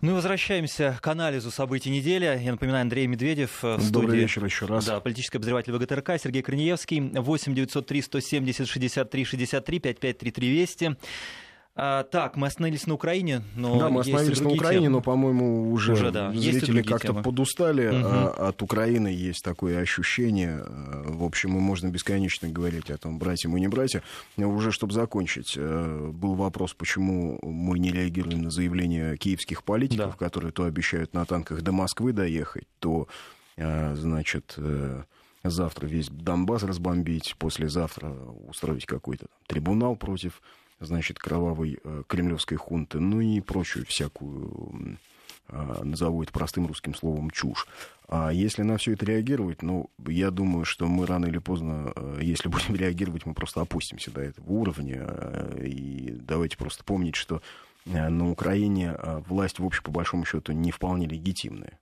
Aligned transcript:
Ну 0.00 0.12
и 0.12 0.14
возвращаемся 0.14 0.96
к 1.02 1.06
анализу 1.08 1.50
событий 1.50 1.90
недели. 1.90 2.24
Я 2.24 2.52
напоминаю, 2.52 2.82
Андрей 2.82 3.08
Медведев 3.08 3.62
в 3.64 3.80
студии. 3.80 3.90
Добрый 3.90 4.18
вечер 4.20 4.44
еще 4.44 4.66
раз. 4.66 4.86
Да, 4.86 5.00
политический 5.00 5.38
обозреватель 5.38 5.72
ВГТРК 5.72 6.20
Сергей 6.22 6.42
Корнеевский. 6.42 7.00
8 7.00 7.54
903 7.54 8.02
170 8.02 8.68
63 8.68 9.24
63 9.24 9.78
5533 9.80 10.48
Вести. 10.48 10.96
А, 11.80 12.02
так, 12.02 12.34
мы 12.36 12.48
остановились 12.48 12.88
на 12.88 12.94
Украине, 12.94 13.44
но 13.54 13.78
да, 13.78 13.88
мы 13.88 14.00
остановились 14.00 14.40
на 14.40 14.48
Украине, 14.48 14.86
темы. 14.86 14.96
но, 14.96 15.00
по-моему, 15.00 15.70
уже, 15.70 15.92
уже 15.92 16.10
да. 16.10 16.32
зрители 16.32 16.82
как-то 16.82 17.08
темы. 17.08 17.22
подустали 17.22 17.86
угу. 17.86 18.08
от 18.48 18.60
Украины. 18.62 19.06
Есть 19.06 19.44
такое 19.44 19.78
ощущение. 19.78 20.64
В 20.66 21.22
общем, 21.22 21.52
мы 21.52 21.60
можно 21.60 21.86
бесконечно 21.86 22.48
говорить 22.48 22.90
о 22.90 22.98
том, 22.98 23.20
братья 23.20 23.48
мы 23.48 23.60
не 23.60 23.68
братья. 23.68 24.02
Уже, 24.36 24.72
чтобы 24.72 24.92
закончить, 24.92 25.56
был 25.56 26.34
вопрос, 26.34 26.74
почему 26.74 27.38
мы 27.42 27.78
не 27.78 27.92
реагируем 27.92 28.42
на 28.42 28.50
заявления 28.50 29.16
киевских 29.16 29.62
политиков, 29.62 30.16
да. 30.18 30.24
которые 30.24 30.50
то 30.50 30.64
обещают 30.64 31.14
на 31.14 31.24
танках 31.26 31.62
до 31.62 31.70
Москвы 31.70 32.12
доехать, 32.12 32.66
то, 32.80 33.06
значит 33.56 34.58
завтра 35.44 35.86
весь 35.86 36.08
Донбасс 36.08 36.64
разбомбить, 36.64 37.36
послезавтра 37.38 38.10
устроить 38.48 38.84
какой-то 38.84 39.26
трибунал 39.46 39.94
против 39.94 40.42
значит, 40.80 41.18
кровавой 41.18 41.78
э, 41.82 42.02
кремлевской 42.06 42.56
хунты, 42.56 43.00
ну 43.00 43.20
и 43.20 43.40
прочую 43.40 43.86
всякую, 43.86 44.98
э, 45.48 45.80
назову 45.82 46.22
это 46.22 46.32
простым 46.32 46.66
русским 46.66 46.94
словом, 46.94 47.30
чушь. 47.30 47.66
А 48.08 48.30
если 48.32 48.62
на 48.62 48.76
все 48.78 48.92
это 48.92 49.04
реагировать, 49.04 49.62
ну, 49.62 49.90
я 50.06 50.30
думаю, 50.30 50.64
что 50.64 50.86
мы 50.86 51.06
рано 51.06 51.26
или 51.26 51.38
поздно, 51.38 51.92
э, 51.94 52.20
если 52.22 52.48
будем 52.48 52.76
реагировать, 52.76 53.26
мы 53.26 53.34
просто 53.34 53.60
опустимся 53.60 54.10
до 54.10 54.20
этого 54.20 54.50
уровня. 54.50 55.04
Э, 55.06 55.64
и 55.64 56.16
давайте 56.20 56.56
просто 56.56 56.84
помнить, 56.84 57.16
что 57.16 57.42
на 57.84 58.30
Украине 58.30 58.94
власть, 59.28 59.60
в 59.60 59.64
общем, 59.64 59.82
по 59.82 59.90
большому 59.90 60.26
счету, 60.26 60.52
не 60.52 60.70
вполне 60.70 61.06
легитимная. 61.06 61.78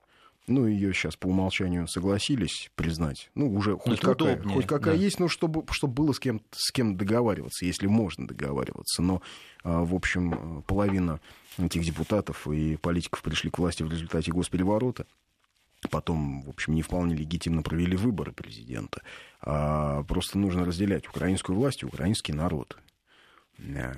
Ну, 0.46 0.66
ее 0.66 0.92
сейчас 0.94 1.16
по 1.16 1.26
умолчанию 1.26 1.88
согласились 1.88 2.70
признать. 2.76 3.30
Ну, 3.34 3.52
уже 3.52 3.76
хоть 3.76 3.98
это 3.98 4.14
какая, 4.14 4.34
удобнее, 4.34 4.54
хоть 4.54 4.66
какая 4.66 4.96
да. 4.96 5.00
есть, 5.00 5.18
ну, 5.18 5.28
чтобы, 5.28 5.64
чтобы 5.72 5.94
было 5.94 6.12
с 6.12 6.20
кем, 6.20 6.40
с 6.52 6.70
кем 6.70 6.96
договариваться, 6.96 7.66
если 7.66 7.88
можно 7.88 8.28
договариваться. 8.28 9.02
Но, 9.02 9.22
а, 9.64 9.84
в 9.84 9.94
общем, 9.94 10.62
половина 10.68 11.20
этих 11.58 11.84
депутатов 11.84 12.46
и 12.46 12.76
политиков 12.76 13.22
пришли 13.22 13.50
к 13.50 13.58
власти 13.58 13.82
в 13.82 13.90
результате 13.90 14.30
госпереворота. 14.30 15.06
Потом, 15.90 16.42
в 16.42 16.48
общем, 16.48 16.74
не 16.74 16.82
вполне 16.82 17.14
легитимно 17.14 17.62
провели 17.62 17.96
выборы 17.96 18.32
президента. 18.32 19.02
А 19.40 20.04
просто 20.04 20.38
нужно 20.38 20.64
разделять 20.64 21.08
украинскую 21.08 21.58
власть 21.58 21.82
и 21.82 21.86
украинский 21.86 22.34
народ 22.34 22.76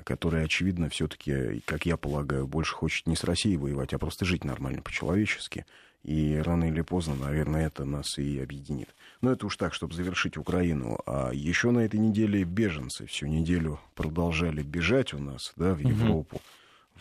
который, 0.04 0.44
очевидно, 0.44 0.88
все-таки, 0.88 1.60
как 1.64 1.86
я 1.86 1.96
полагаю, 1.96 2.46
больше 2.46 2.74
хочет 2.74 3.06
не 3.06 3.16
с 3.16 3.24
Россией 3.24 3.56
воевать, 3.56 3.92
а 3.92 3.98
просто 3.98 4.24
жить 4.24 4.44
нормально, 4.44 4.82
по-человечески. 4.82 5.66
И 6.04 6.36
рано 6.36 6.64
или 6.64 6.80
поздно, 6.80 7.14
наверное, 7.16 7.66
это 7.66 7.84
нас 7.84 8.18
и 8.18 8.40
объединит. 8.40 8.88
Но 9.20 9.32
это 9.32 9.46
уж 9.46 9.56
так, 9.56 9.74
чтобы 9.74 9.94
завершить 9.94 10.36
Украину. 10.36 10.98
А 11.06 11.30
еще 11.32 11.70
на 11.70 11.80
этой 11.80 11.98
неделе 11.98 12.44
беженцы 12.44 13.06
всю 13.06 13.26
неделю 13.26 13.80
продолжали 13.94 14.62
бежать 14.62 15.12
у 15.12 15.18
нас, 15.18 15.52
да, 15.56 15.74
в 15.74 15.80
Европу. 15.80 16.36
Угу 16.36 16.42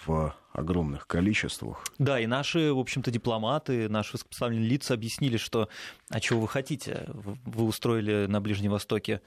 в 0.06 0.36
огромных 0.52 1.08
количествах. 1.08 1.84
Да, 1.98 2.20
и 2.20 2.28
наши, 2.28 2.72
в 2.72 2.80
общем-то, 2.80 3.12
дипломаты, 3.12 3.90
наши 3.90 4.14
высокопоставленные 4.14 4.68
лица 4.68 4.94
объяснили, 4.94 5.38
что 5.38 5.70
а 6.10 6.20
чего 6.20 6.42
вы 6.42 6.48
хотите? 6.48 7.06
Вы 7.08 7.64
устроили 7.66 8.26
на 8.28 8.42
Ближнем 8.42 8.72
Востоке 8.72 9.22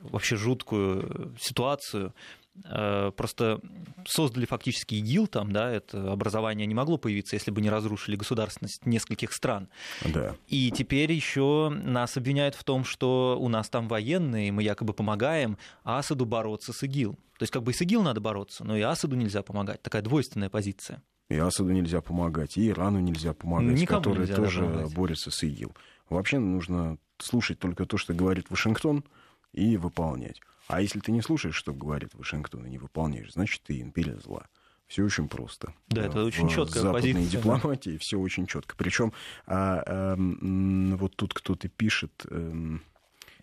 вообще 0.00 0.36
жуткую 0.36 1.34
ситуацию. 1.40 2.14
Просто 2.62 3.60
создали 4.06 4.46
фактически 4.46 4.94
ИГИЛ 4.94 5.26
там, 5.26 5.50
да, 5.50 5.70
это 5.72 6.12
образование 6.12 6.66
не 6.66 6.74
могло 6.74 6.98
появиться, 6.98 7.34
если 7.34 7.50
бы 7.50 7.60
не 7.60 7.68
разрушили 7.68 8.14
государственность 8.14 8.86
нескольких 8.86 9.32
стран. 9.32 9.68
Да. 10.04 10.36
И 10.46 10.70
теперь 10.70 11.10
еще 11.10 11.68
нас 11.70 12.16
обвиняют 12.16 12.54
в 12.54 12.62
том, 12.62 12.84
что 12.84 13.36
у 13.40 13.48
нас 13.48 13.68
там 13.68 13.88
военные, 13.88 14.52
мы 14.52 14.62
якобы 14.62 14.92
помогаем 14.94 15.58
Асаду 15.82 16.26
бороться 16.26 16.72
с 16.72 16.82
ИГИЛ. 16.84 17.14
То 17.14 17.42
есть 17.42 17.52
как 17.52 17.64
бы 17.64 17.72
и 17.72 17.74
с 17.74 17.82
ИГИЛ 17.82 18.02
надо 18.02 18.20
бороться, 18.20 18.62
но 18.64 18.76
и 18.76 18.82
Асаду 18.82 19.16
нельзя 19.16 19.42
помогать. 19.42 19.82
Такая 19.82 20.02
двойственная 20.02 20.48
позиция. 20.48 21.02
И 21.28 21.36
Асаду 21.36 21.72
нельзя 21.72 22.00
помогать, 22.00 22.56
и 22.56 22.68
Ирану 22.68 23.00
нельзя 23.00 23.32
помогать, 23.32 23.80
Никому 23.80 24.00
который 24.00 24.20
нельзя 24.20 24.36
тоже 24.36 24.60
помогать. 24.60 24.94
борется 24.94 25.30
с 25.32 25.42
ИГИЛ. 25.42 25.74
Вообще 26.08 26.38
нужно 26.38 26.98
слушать 27.18 27.58
только 27.58 27.86
то, 27.86 27.96
что 27.96 28.14
говорит 28.14 28.50
Вашингтон, 28.50 29.04
и 29.52 29.76
выполнять. 29.76 30.40
А 30.66 30.80
если 30.80 31.00
ты 31.00 31.12
не 31.12 31.22
слушаешь, 31.22 31.54
что 31.54 31.72
говорит 31.72 32.14
Вашингтон, 32.14 32.66
и 32.66 32.70
не 32.70 32.78
выполняешь, 32.78 33.32
значит, 33.32 33.62
ты 33.62 33.80
империя 33.80 34.18
зла. 34.18 34.46
Все 34.86 35.02
очень 35.02 35.28
просто. 35.28 35.74
Да, 35.88 36.04
это 36.04 36.24
очень 36.24 36.48
четкая 36.48 36.82
западной 36.82 37.14
позиция, 37.14 37.38
дипломатии 37.38 37.90
да. 37.90 37.98
все 38.00 38.18
очень 38.18 38.46
четко. 38.46 38.76
Причем 38.76 39.12
а, 39.46 39.82
а, 39.86 40.16
вот 40.16 41.16
тут 41.16 41.32
кто-то 41.32 41.68
пишет 41.68 42.12
а, 42.30 42.78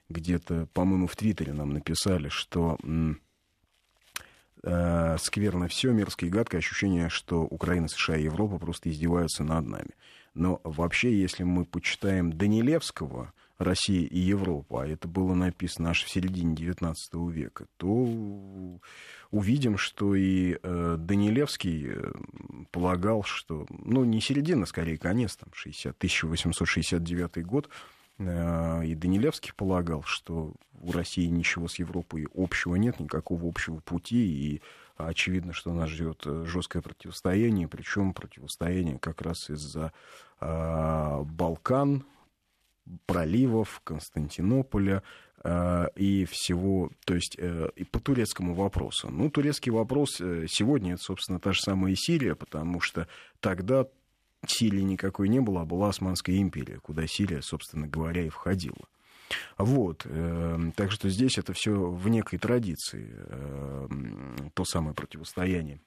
где-то, 0.09 0.67
по-моему, 0.73 1.07
в 1.07 1.15
Твиттере 1.15 1.53
нам 1.53 1.71
написали, 1.71 2.29
что 2.29 2.77
а, 4.63 5.17
скверно 5.17 5.67
все, 5.67 5.91
мерзко 5.91 6.25
и 6.25 6.29
гадкое 6.29 6.59
ощущение, 6.59 7.09
что 7.09 7.41
Украина, 7.41 7.87
США 7.87 8.17
и 8.17 8.23
Европа 8.23 8.59
просто 8.59 8.89
издеваются 8.91 9.43
над 9.43 9.65
нами. 9.65 9.91
Но 10.33 10.61
вообще, 10.63 11.19
если 11.19 11.43
мы 11.43 11.65
почитаем 11.65 12.31
Данилевского, 12.31 13.33
Россия 13.63 14.07
и 14.07 14.19
Европа, 14.19 14.83
а 14.83 14.87
это 14.87 15.07
было 15.07 15.33
написано 15.33 15.91
аж 15.91 16.03
в 16.03 16.09
середине 16.09 16.55
XIX 16.55 16.95
века, 17.31 17.67
то 17.77 18.79
увидим, 19.29 19.77
что 19.77 20.15
и 20.15 20.57
э, 20.61 20.95
Данилевский 20.97 21.91
полагал, 22.71 23.23
что, 23.23 23.67
ну, 23.69 24.03
не 24.03 24.19
середина, 24.19 24.65
скорее 24.65 24.97
конец, 24.97 25.35
там, 25.37 25.49
60, 25.53 25.95
1869 25.95 27.45
год, 27.45 27.69
э, 28.17 28.85
и 28.85 28.95
Данилевский 28.95 29.53
полагал, 29.55 30.03
что 30.03 30.53
у 30.81 30.91
России 30.91 31.27
ничего 31.27 31.67
с 31.67 31.77
Европой 31.77 32.27
общего 32.33 32.75
нет, 32.75 32.99
никакого 32.99 33.47
общего 33.47 33.79
пути, 33.79 34.55
и 34.55 34.61
очевидно, 34.97 35.53
что 35.53 35.71
нас 35.71 35.89
ждет 35.89 36.23
жесткое 36.25 36.81
противостояние, 36.81 37.67
причем 37.67 38.13
противостояние 38.13 38.97
как 38.97 39.21
раз 39.21 39.49
из-за 39.49 39.93
э, 40.39 41.23
Балкан, 41.25 42.05
проливов, 43.05 43.81
Константинополя 43.83 45.03
э, 45.43 45.87
и 45.95 46.25
всего, 46.25 46.91
то 47.05 47.15
есть 47.15 47.35
э, 47.37 47.69
и 47.75 47.83
по 47.83 47.99
турецкому 47.99 48.53
вопросу. 48.53 49.09
Ну, 49.09 49.29
турецкий 49.29 49.71
вопрос 49.71 50.19
э, 50.19 50.45
сегодня, 50.47 50.93
это, 50.93 51.03
собственно, 51.03 51.39
та 51.39 51.53
же 51.53 51.61
самая 51.61 51.95
Сирия, 51.95 52.35
потому 52.35 52.81
что 52.81 53.07
тогда 53.39 53.85
Сирии 54.45 54.81
никакой 54.81 55.29
не 55.29 55.39
было, 55.39 55.61
а 55.61 55.65
была 55.65 55.89
Османская 55.89 56.37
империя, 56.37 56.79
куда 56.79 57.05
Сирия, 57.07 57.41
собственно 57.41 57.87
говоря, 57.87 58.23
и 58.23 58.29
входила. 58.29 58.87
Вот, 59.57 60.05
так 60.75 60.91
что 60.91 61.07
здесь 61.07 61.37
это 61.37 61.53
все 61.53 61.71
в 61.71 62.09
некой 62.09 62.37
традиции, 62.37 63.15
то 64.53 64.65
самое 64.65 64.93
противостояние 64.93 65.79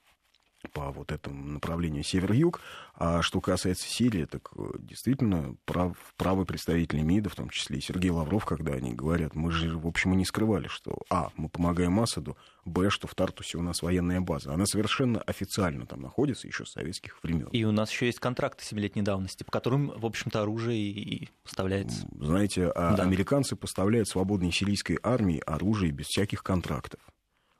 по 0.73 0.91
вот 0.91 1.13
этому 1.13 1.45
направлению 1.45 2.03
север-юг. 2.03 2.61
А 2.97 3.23
что 3.23 3.41
касается 3.41 3.89
Сирии, 3.89 4.25
так 4.25 4.51
действительно 4.79 5.57
прав, 5.65 5.97
правы 6.17 6.45
представители 6.45 7.01
МИДа, 7.01 7.29
в 7.29 7.35
том 7.35 7.49
числе 7.51 7.79
и 7.79 7.81
Сергей 7.81 8.11
Лавров, 8.11 8.45
когда 8.45 8.75
они 8.75 8.93
говорят, 8.93 9.35
мы 9.35 9.51
же, 9.51 9.77
в 9.77 9.87
общем, 9.87 10.13
и 10.15 10.17
не 10.17 10.25
скрывали, 10.25 10.69
что, 10.69 10.99
а, 11.11 11.31
мы 11.37 11.49
помогаем 11.49 11.99
Асаду, 11.99 12.37
б, 12.65 12.91
что 12.91 13.07
в 13.09 13.15
Тартусе 13.15 13.59
у 13.59 13.63
нас 13.63 13.83
военная 13.83 14.21
база. 14.21 14.55
Она 14.55 14.67
совершенно 14.67 15.21
официально 15.21 15.87
там 15.87 16.03
находится 16.03 16.47
еще 16.47 16.65
с 16.65 16.71
советских 16.73 17.19
времен. 17.23 17.49
И 17.49 17.65
у 17.65 17.73
нас 17.73 17.91
еще 17.91 18.07
есть 18.07 18.21
контракты 18.21 18.65
семилетней 18.65 19.03
давности, 19.03 19.43
по 19.43 19.51
которым, 19.51 19.89
в 19.97 20.07
общем-то, 20.07 20.43
оружие 20.43 20.79
и 20.81 21.29
поставляется. 21.43 22.07
Знаете, 22.19 22.69
а 22.69 22.97
Да. 22.97 23.03
американцы 23.03 23.57
поставляют 23.57 24.09
свободной 24.09 24.53
сирийской 24.53 24.99
армии 25.03 25.43
оружие 25.45 25.93
без 25.93 26.07
всяких 26.07 26.43
контрактов. 26.43 27.01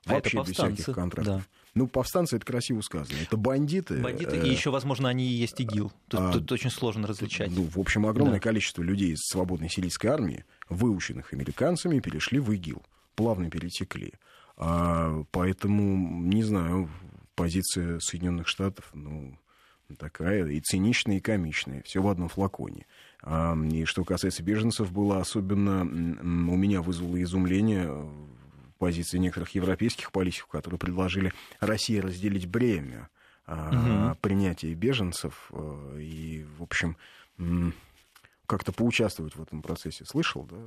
А 0.05 0.13
это 0.13 0.35
Вообще 0.35 0.37
без 0.37 0.45
повстанцы, 0.47 0.73
всяких 0.75 0.95
контрактов. 0.95 1.35
да. 1.37 1.43
Ну, 1.73 1.87
повстанцы 1.87 2.35
это 2.37 2.45
красиво 2.45 2.81
сказано. 2.81 3.17
Это 3.21 3.35
бандиты. 3.37 3.97
Бандиты, 4.01 4.37
э, 4.37 4.47
и 4.47 4.51
еще, 4.51 4.69
возможно, 4.69 5.09
они 5.09 5.25
и 5.25 5.33
есть 5.33 5.59
ИГИЛ. 5.59 5.91
Тут, 6.07 6.19
а, 6.19 6.31
тут 6.31 6.51
очень 6.51 6.69
сложно 6.69 7.07
различать. 7.07 7.51
Ну, 7.51 7.63
в 7.63 7.77
общем, 7.79 8.05
огромное 8.05 8.35
Да. 8.35 8.39
количество 8.39 8.81
людей 8.81 9.13
из 9.13 9.19
свободной 9.23 9.69
сирийской 9.69 10.07
армии, 10.07 10.45
выученных 10.69 11.33
американцами, 11.33 11.99
перешли 11.99 12.39
в 12.39 12.51
ИГИЛ. 12.51 12.81
Плавно 13.15 13.49
перетекли. 13.49 14.13
А, 14.57 15.23
поэтому, 15.31 16.21
не 16.23 16.43
знаю, 16.43 16.89
позиция 17.35 17.99
Соединенных 17.99 18.47
Штатов, 18.47 18.89
ну, 18.93 19.37
такая 19.97 20.45
и 20.47 20.59
циничная, 20.61 21.17
и 21.17 21.19
комичная. 21.19 21.81
Все 21.83 22.01
в 22.01 22.07
одном 22.07 22.29
флаконе. 22.29 22.85
А, 23.21 23.57
и 23.57 23.83
что 23.85 24.03
касается 24.05 24.43
беженцев, 24.43 24.91
было 24.91 25.19
особенно... 25.19 25.81
У 25.81 26.55
меня 26.55 26.81
вызвало 26.81 27.21
изумление 27.21 27.85
э, 27.89 28.07
позиции 28.77 29.17
некоторых 29.17 29.55
европейских 29.55 30.11
политиков, 30.11 30.47
которые 30.49 30.79
предложили 30.79 31.33
России 31.59 31.97
разделить 31.97 32.47
бремя 32.47 33.09
а, 33.47 33.71
Мгм. 33.71 34.15
принятия 34.21 34.73
беженцев. 34.73 35.49
э, 35.51 35.99
И, 36.01 36.45
в 36.57 36.63
общем, 36.63 36.97
как-то 38.45 38.71
поучаствовать 38.71 39.35
в 39.35 39.41
этом 39.41 39.61
процессе. 39.61 40.05
Слышал, 40.05 40.43
да? 40.43 40.57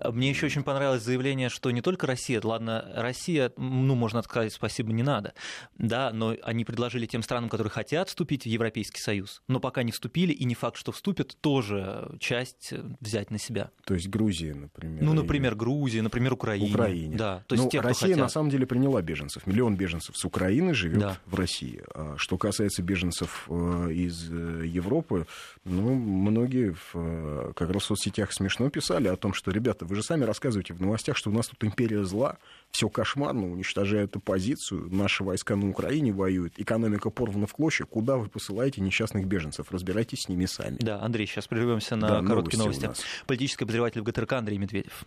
А 0.00 0.12
мне 0.12 0.30
еще 0.30 0.46
очень 0.46 0.62
понравилось 0.62 1.02
заявление, 1.02 1.48
что 1.48 1.70
не 1.70 1.82
только 1.82 2.06
Россия, 2.06 2.40
ладно, 2.42 2.90
Россия, 2.94 3.52
ну, 3.56 3.94
можно 3.94 4.22
сказать, 4.22 4.52
спасибо, 4.52 4.92
не 4.92 5.02
надо, 5.02 5.34
да, 5.76 6.10
но 6.12 6.36
они 6.42 6.64
предложили 6.64 7.06
тем 7.06 7.22
странам, 7.22 7.48
которые 7.48 7.70
хотят 7.70 8.08
вступить 8.08 8.44
в 8.44 8.46
Европейский 8.46 9.00
Союз, 9.00 9.42
но 9.48 9.60
пока 9.60 9.82
не 9.82 9.92
вступили, 9.92 10.32
и 10.32 10.44
не 10.44 10.54
факт, 10.54 10.76
что 10.76 10.92
вступят, 10.92 11.36
тоже 11.40 12.16
часть 12.20 12.72
взять 13.00 13.30
на 13.30 13.38
себя. 13.38 13.70
То 13.84 13.94
есть 13.94 14.08
Грузия, 14.08 14.54
например. 14.54 15.02
Ну, 15.02 15.12
например, 15.12 15.54
Грузия, 15.54 16.02
например, 16.02 16.32
Украина. 16.32 16.74
Украине. 16.74 17.16
Да, 17.16 17.44
то 17.46 17.54
есть 17.54 17.64
ну, 17.64 17.70
те, 17.70 17.80
Россия 17.80 18.10
хотят... 18.10 18.20
на 18.20 18.28
самом 18.28 18.50
деле 18.50 18.66
приняла 18.66 19.02
беженцев. 19.02 19.46
Миллион 19.46 19.76
беженцев 19.76 20.16
с 20.16 20.24
Украины 20.24 20.74
живет 20.74 21.00
да. 21.00 21.18
в 21.26 21.34
России. 21.34 21.82
А 21.94 22.16
что 22.16 22.38
касается 22.38 22.82
беженцев 22.82 23.46
э, 23.48 23.92
из 23.92 24.30
э, 24.30 24.66
Европы, 24.66 25.26
ну, 25.64 25.94
многие 25.94 26.72
в, 26.72 26.94
э, 26.94 27.17
как 27.54 27.70
раз 27.70 27.82
в 27.82 27.86
соцсетях 27.86 28.32
смешно 28.32 28.70
писали 28.70 29.08
о 29.08 29.16
том, 29.16 29.34
что, 29.34 29.50
ребята, 29.50 29.84
вы 29.84 29.96
же 29.96 30.02
сами 30.02 30.24
рассказываете 30.24 30.74
в 30.74 30.80
новостях, 30.80 31.16
что 31.16 31.30
у 31.30 31.32
нас 31.32 31.48
тут 31.48 31.62
империя 31.64 32.04
зла, 32.04 32.38
все 32.70 32.88
кошмарно, 32.88 33.50
уничтожают 33.50 34.16
оппозицию, 34.16 34.88
наши 34.90 35.24
войска 35.24 35.56
на 35.56 35.68
Украине 35.68 36.12
воюют, 36.12 36.54
экономика 36.58 37.10
порвана 37.10 37.46
в 37.46 37.52
клочья, 37.52 37.84
куда 37.84 38.16
вы 38.16 38.28
посылаете 38.28 38.80
несчастных 38.80 39.26
беженцев? 39.26 39.70
Разбирайтесь 39.70 40.22
с 40.22 40.28
ними 40.28 40.46
сами. 40.46 40.76
Да, 40.80 41.02
Андрей, 41.02 41.26
сейчас 41.26 41.46
прервемся 41.46 41.96
на 41.96 42.08
да, 42.08 42.22
короткие 42.22 42.58
новости. 42.58 42.84
новости. 42.84 43.04
Политический 43.26 43.64
обозреватель 43.64 44.02
ГТРК 44.02 44.34
Андрей 44.34 44.58
Медведев. 44.58 45.04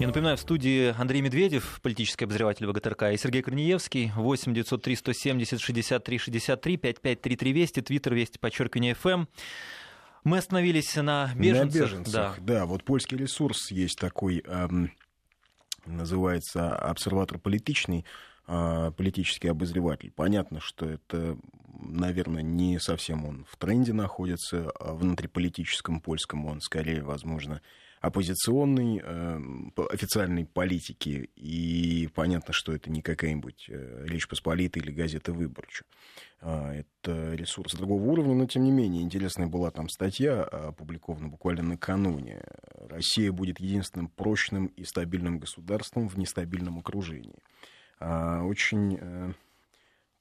Я 0.00 0.06
напоминаю, 0.06 0.38
в 0.38 0.40
студии 0.40 0.94
Андрей 0.98 1.20
Медведев, 1.20 1.78
политический 1.82 2.24
обозреватель 2.24 2.66
ВГТРК, 2.66 3.12
и 3.12 3.18
Сергей 3.18 3.42
Корнеевский, 3.42 4.10
8 4.16 4.54
903 4.54 4.96
170 4.96 5.60
63 5.60 6.18
63, 6.18 6.76
5533 6.78 7.52
Вести, 7.52 7.80
Твиттер 7.82 8.14
Вести, 8.14 8.38
подчеркивание 8.38 8.94
ФМ. 8.94 9.26
Мы 10.24 10.38
остановились 10.38 10.94
на 10.96 11.32
беженцах. 11.34 11.80
На 11.80 11.84
беженцах, 11.84 12.40
да. 12.40 12.54
да. 12.54 12.66
Вот 12.66 12.84
польский 12.84 13.16
ресурс 13.16 13.70
есть 13.70 13.98
такой, 13.98 14.42
эм, 14.46 14.92
называется 15.86 16.76
обсерватор 16.76 17.38
политичный, 17.38 18.04
э, 18.46 18.92
политический 18.96 19.48
обозреватель. 19.48 20.12
Понятно, 20.14 20.60
что 20.60 20.86
это, 20.86 21.38
наверное, 21.80 22.42
не 22.42 22.78
совсем 22.78 23.24
он 23.24 23.46
в 23.50 23.56
тренде 23.56 23.92
находится, 23.92 24.70
а 24.78 24.92
внутриполитическом 24.92 26.00
польском 26.00 26.46
он 26.46 26.60
скорее, 26.60 27.02
возможно, 27.02 27.62
оппозиционной 28.00 29.02
э, 29.02 29.40
официальной 29.90 30.46
политики, 30.46 31.30
и 31.36 32.08
понятно, 32.14 32.52
что 32.52 32.72
это 32.72 32.90
не 32.90 33.02
какая-нибудь 33.02 33.66
э, 33.68 34.04
Речь 34.06 34.26
Посполитая 34.26 34.82
или 34.82 34.90
газета 34.90 35.32
«Выборча». 35.32 35.84
Э, 36.40 36.82
это 36.82 37.34
ресурс 37.34 37.74
другого 37.74 38.02
уровня, 38.02 38.34
но 38.34 38.46
тем 38.46 38.64
не 38.64 38.70
менее 38.70 39.02
интересная 39.02 39.48
была 39.48 39.70
там 39.70 39.88
статья, 39.90 40.42
опубликована 40.42 41.28
буквально 41.28 41.62
накануне. 41.62 42.42
Россия 42.88 43.30
будет 43.32 43.60
единственным 43.60 44.08
прочным 44.08 44.66
и 44.66 44.84
стабильным 44.84 45.38
государством 45.38 46.08
в 46.08 46.16
нестабильном 46.16 46.78
окружении. 46.78 47.38
Э, 48.00 48.40
очень 48.40 48.98
э, 48.98 49.32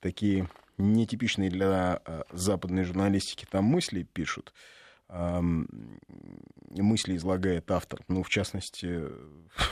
такие 0.02 0.50
нетипичные 0.78 1.50
для 1.50 2.02
э, 2.06 2.24
западной 2.31 2.84
журналистики 2.84 3.48
там 3.50 3.66
мысли 3.66 4.04
пишут 4.04 4.54
мысли 5.09 7.15
излагает 7.15 7.69
автор. 7.71 8.01
Ну, 8.07 8.23
в 8.23 8.29
частности, 8.29 9.03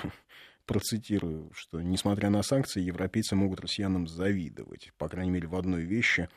процитирую, 0.66 1.52
что 1.54 1.82
несмотря 1.82 2.30
на 2.30 2.44
санкции, 2.44 2.82
европейцы 2.82 3.36
могут 3.36 3.62
россиянам 3.62 4.08
завидовать, 4.08 4.92
по 4.98 5.08
крайней 5.08 5.32
мере, 5.32 5.48
в 5.48 5.56
одной 5.56 5.84
вещи, 5.84 6.28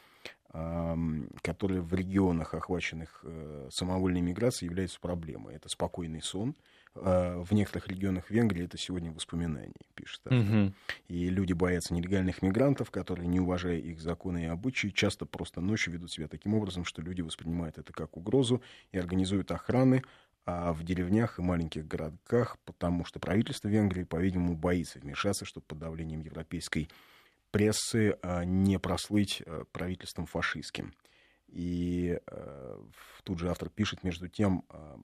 которая 0.53 1.81
в 1.81 1.95
регионах, 1.95 2.55
охваченных 2.55 3.21
э, 3.23 3.69
самовольной 3.71 4.21
миграцией, 4.21 4.69
является 4.69 4.99
проблемой. 4.99 5.55
Это 5.55 5.69
спокойный 5.69 6.23
сон, 6.23 6.57
а, 6.95 7.43
в 7.43 7.53
некоторых 7.53 7.89
регионах 7.89 8.31
Венгрии 8.31 8.65
это 8.65 8.79
сегодня 8.79 9.13
воспоминания, 9.13 9.73
пишет 9.95 10.21
Угу. 10.27 10.73
И 11.09 11.29
люди 11.29 11.53
боятся 11.53 11.95
нелегальных 11.95 12.43
мигрантов, 12.43 12.91
которые, 12.91 13.27
не 13.27 13.41
уважая 13.41 13.79
их 13.79 14.01
законы 14.01 14.45
и 14.45 14.47
обычаи, 14.47 14.89
часто 14.89 15.27
просто 15.27 15.61
ночью 15.61 15.93
ведут 15.93 16.13
себя 16.13 16.29
таким 16.29 16.55
образом, 16.55 16.85
что 16.85 17.03
люди 17.03 17.23
воспринимают 17.23 17.79
это 17.79 17.93
как 17.93 18.17
угрозу 18.17 18.63
и 18.93 18.99
организуют 18.99 19.51
охраны 19.51 20.03
а 20.47 20.73
в 20.73 20.83
деревнях 20.83 21.39
и 21.39 21.43
маленьких 21.43 21.87
городках, 21.87 22.59
потому 22.65 23.05
что 23.05 23.21
правительство 23.21 23.69
Венгрии, 23.69 24.05
по-видимому, 24.05 24.57
боится 24.57 24.99
вмешаться, 24.99 25.45
чтобы 25.45 25.67
под 25.67 25.79
давлением 25.79 26.23
европейской 26.23 26.89
прессы 27.51 28.17
а, 28.23 28.45
не 28.45 28.79
прослыть 28.79 29.43
а, 29.47 29.65
правительством 29.73 30.27
фашистским. 30.27 30.95
И 31.53 32.19
э, 32.27 32.79
тут 33.25 33.39
же 33.39 33.51
автор 33.51 33.69
пишет, 33.69 34.05
между 34.05 34.29
тем, 34.29 34.65
э, 34.71 34.97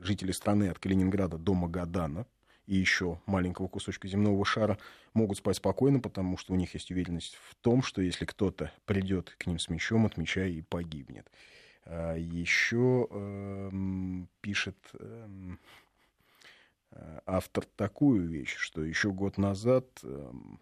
жители 0.00 0.32
страны 0.32 0.68
от 0.68 0.78
Калининграда 0.78 1.38
до 1.38 1.54
Магадана 1.54 2.26
и 2.66 2.76
еще 2.76 3.20
маленького 3.26 3.68
кусочка 3.68 4.08
земного 4.08 4.44
шара 4.44 4.78
могут 5.14 5.38
спать 5.38 5.56
спокойно, 5.56 6.00
потому 6.00 6.36
что 6.36 6.52
у 6.52 6.56
них 6.56 6.74
есть 6.74 6.90
уверенность 6.90 7.36
в 7.48 7.54
том, 7.56 7.82
что 7.82 8.02
если 8.02 8.24
кто-то 8.24 8.72
придет 8.86 9.34
к 9.38 9.46
ним 9.46 9.58
с 9.58 9.68
мечом, 9.68 10.06
от 10.06 10.16
меча 10.16 10.44
и 10.44 10.62
погибнет. 10.62 11.30
Э, 11.84 12.16
еще 12.18 13.06
э, 13.10 13.70
пишет 14.40 14.76
э, 14.94 15.56
автор 17.26 17.64
такую 17.76 18.26
вещь, 18.26 18.56
что 18.56 18.82
еще 18.82 19.12
год 19.12 19.38
назад 19.38 19.86
эм, 20.02 20.60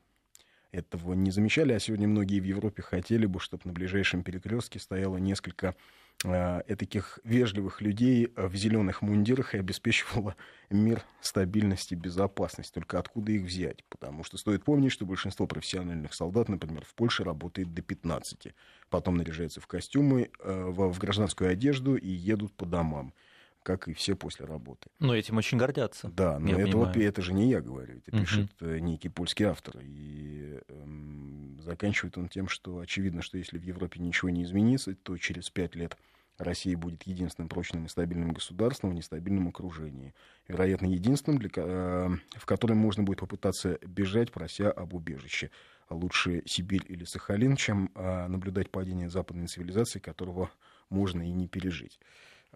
этого 0.74 1.14
не 1.14 1.30
замечали, 1.30 1.72
а 1.72 1.78
сегодня 1.78 2.08
многие 2.08 2.40
в 2.40 2.44
Европе 2.44 2.82
хотели 2.82 3.26
бы, 3.26 3.38
чтобы 3.40 3.62
на 3.64 3.72
ближайшем 3.72 4.22
перекрестке 4.22 4.78
стояло 4.80 5.16
несколько 5.18 5.76
э, 6.24 6.62
таких 6.76 7.20
вежливых 7.22 7.80
людей 7.80 8.32
в 8.36 8.54
зеленых 8.56 9.00
мундирах 9.00 9.54
и 9.54 9.58
обеспечивало 9.58 10.34
мир, 10.70 11.02
стабильность 11.20 11.92
и 11.92 11.94
безопасность. 11.94 12.74
Только 12.74 12.98
откуда 12.98 13.32
их 13.32 13.42
взять? 13.42 13.84
Потому 13.88 14.24
что 14.24 14.36
стоит 14.36 14.64
помнить, 14.64 14.92
что 14.92 15.06
большинство 15.06 15.46
профессиональных 15.46 16.12
солдат, 16.12 16.48
например, 16.48 16.84
в 16.84 16.94
Польше 16.94 17.24
работает 17.24 17.72
до 17.72 17.82
15. 17.82 18.48
Потом 18.90 19.16
наряжаются 19.16 19.60
в 19.60 19.66
костюмы, 19.66 20.30
э, 20.40 20.64
в, 20.68 20.92
в 20.92 20.98
гражданскую 20.98 21.50
одежду 21.50 21.96
и 21.96 22.08
едут 22.08 22.52
по 22.54 22.66
домам 22.66 23.14
как 23.64 23.88
и 23.88 23.94
все 23.94 24.14
после 24.14 24.44
работы. 24.44 24.90
Но 25.00 25.16
этим 25.16 25.38
очень 25.38 25.58
гордятся. 25.58 26.10
Да, 26.10 26.38
но 26.38 26.60
это, 26.60 26.76
вот, 26.76 26.96
это 26.96 27.22
же 27.22 27.32
не 27.32 27.48
я 27.48 27.60
говорю, 27.60 27.98
это 27.98 28.10
пишет 28.12 28.50
uh 28.60 28.78
некий 28.78 29.08
польский 29.08 29.46
автор. 29.46 29.78
И 29.82 30.60
эм, 30.68 31.58
заканчивает 31.62 32.16
он 32.18 32.28
тем, 32.28 32.46
что 32.46 32.78
очевидно, 32.78 33.22
что 33.22 33.38
если 33.38 33.58
в 33.58 33.62
Европе 33.62 34.00
ничего 34.00 34.30
не 34.30 34.44
изменится, 34.44 34.94
то 34.94 35.16
через 35.16 35.48
пять 35.50 35.74
лет 35.74 35.96
Россия 36.36 36.76
будет 36.76 37.04
единственным 37.04 37.48
прочным 37.48 37.86
и 37.86 37.88
стабильным 37.88 38.32
государством 38.32 38.90
в 38.90 38.94
нестабильном 38.94 39.48
окружении. 39.48 40.14
Вероятно, 40.46 40.86
единственным, 40.86 41.38
для, 41.38 41.48
э, 41.56 42.08
в 42.36 42.46
котором 42.46 42.76
можно 42.76 43.02
будет 43.02 43.20
попытаться 43.20 43.78
бежать, 43.82 44.30
прося 44.30 44.70
об 44.70 44.92
убежище. 44.94 45.50
Лучше 45.88 46.42
Сибирь 46.44 46.84
или 46.88 47.04
Сахалин, 47.04 47.56
чем 47.56 47.90
э, 47.94 48.26
наблюдать 48.26 48.70
падение 48.70 49.08
западной 49.08 49.46
цивилизации, 49.46 50.00
которого 50.00 50.50
можно 50.90 51.22
и 51.22 51.32
не 51.32 51.46
пережить. 51.48 51.98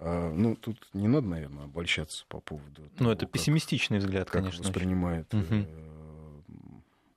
А, 0.01 0.33
ну, 0.33 0.57
тут 0.57 0.89
не 0.93 1.09
надо, 1.09 1.27
наверное, 1.27 1.65
обольщаться 1.65 2.25
по 2.29 2.41
поводу... 2.41 2.83
Ну, 2.83 2.89
того, 2.99 3.13
это 3.13 3.27
пессимистичный 3.27 3.99
взгляд, 3.99 4.31
как 4.31 4.43
конечно. 4.43 4.63
воспринимает 4.63 5.33
угу. 5.35 5.67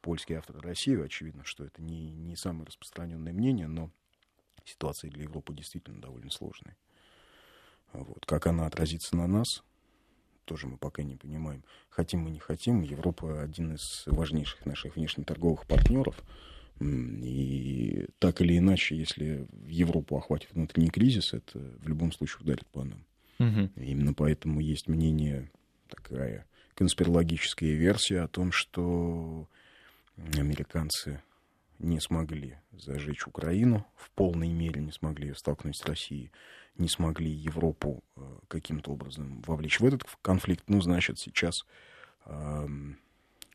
польский 0.01 0.35
автор 0.35 0.59
Россию. 0.61 1.03
Очевидно, 1.05 1.43
что 1.43 1.63
это 1.63 1.81
не, 1.81 2.11
не 2.11 2.35
самое 2.35 2.65
распространенное 2.65 3.33
мнение, 3.33 3.67
но 3.67 3.91
ситуация 4.65 5.11
для 5.11 5.23
Европы 5.23 5.53
действительно 5.53 6.01
довольно 6.01 6.31
сложная. 6.31 6.77
Вот. 7.93 8.25
Как 8.25 8.47
она 8.47 8.67
отразится 8.67 9.15
на 9.15 9.27
нас, 9.27 9.63
тоже 10.45 10.67
мы 10.67 10.77
пока 10.77 11.03
не 11.03 11.15
понимаем. 11.15 11.63
Хотим 11.89 12.21
мы, 12.21 12.31
не 12.31 12.39
хотим, 12.39 12.81
Европа 12.81 13.41
один 13.41 13.75
из 13.75 14.03
важнейших 14.05 14.65
наших 14.65 14.95
внешнеторговых 14.95 15.65
партнеров. 15.67 16.15
И 16.81 18.07
так 18.17 18.41
или 18.41 18.57
иначе, 18.57 18.97
если 18.97 19.47
Европу 19.67 20.17
охватит 20.17 20.51
внутренний 20.53 20.89
кризис, 20.89 21.33
это 21.33 21.59
в 21.59 21.87
любом 21.87 22.11
случае 22.11 22.41
ударит 22.41 22.65
по 22.67 22.83
нам. 22.83 23.05
Угу. 23.39 23.69
Именно 23.75 24.13
поэтому 24.13 24.59
есть 24.59 24.87
мнение, 24.87 25.51
такая 25.87 26.45
конспирологическая 26.73 27.73
версия 27.73 28.21
о 28.21 28.27
том, 28.27 28.51
что 28.51 29.47
американцы 30.35 31.21
не 31.77 31.99
смогли 31.99 32.57
зажечь 32.71 33.27
Украину, 33.27 33.85
в 33.95 34.09
полной 34.11 34.49
мере 34.49 34.81
не 34.81 34.91
смогли 34.91 35.29
ее 35.29 35.35
столкнуть 35.35 35.77
с 35.77 35.85
Россией, 35.85 36.31
не 36.77 36.87
смогли 36.87 37.29
Европу 37.29 38.03
э, 38.15 38.21
каким-то 38.47 38.91
образом 38.91 39.41
вовлечь 39.45 39.79
в 39.79 39.85
этот 39.85 40.03
конфликт. 40.21 40.63
Ну, 40.67 40.81
значит, 40.81 41.19
сейчас 41.19 41.65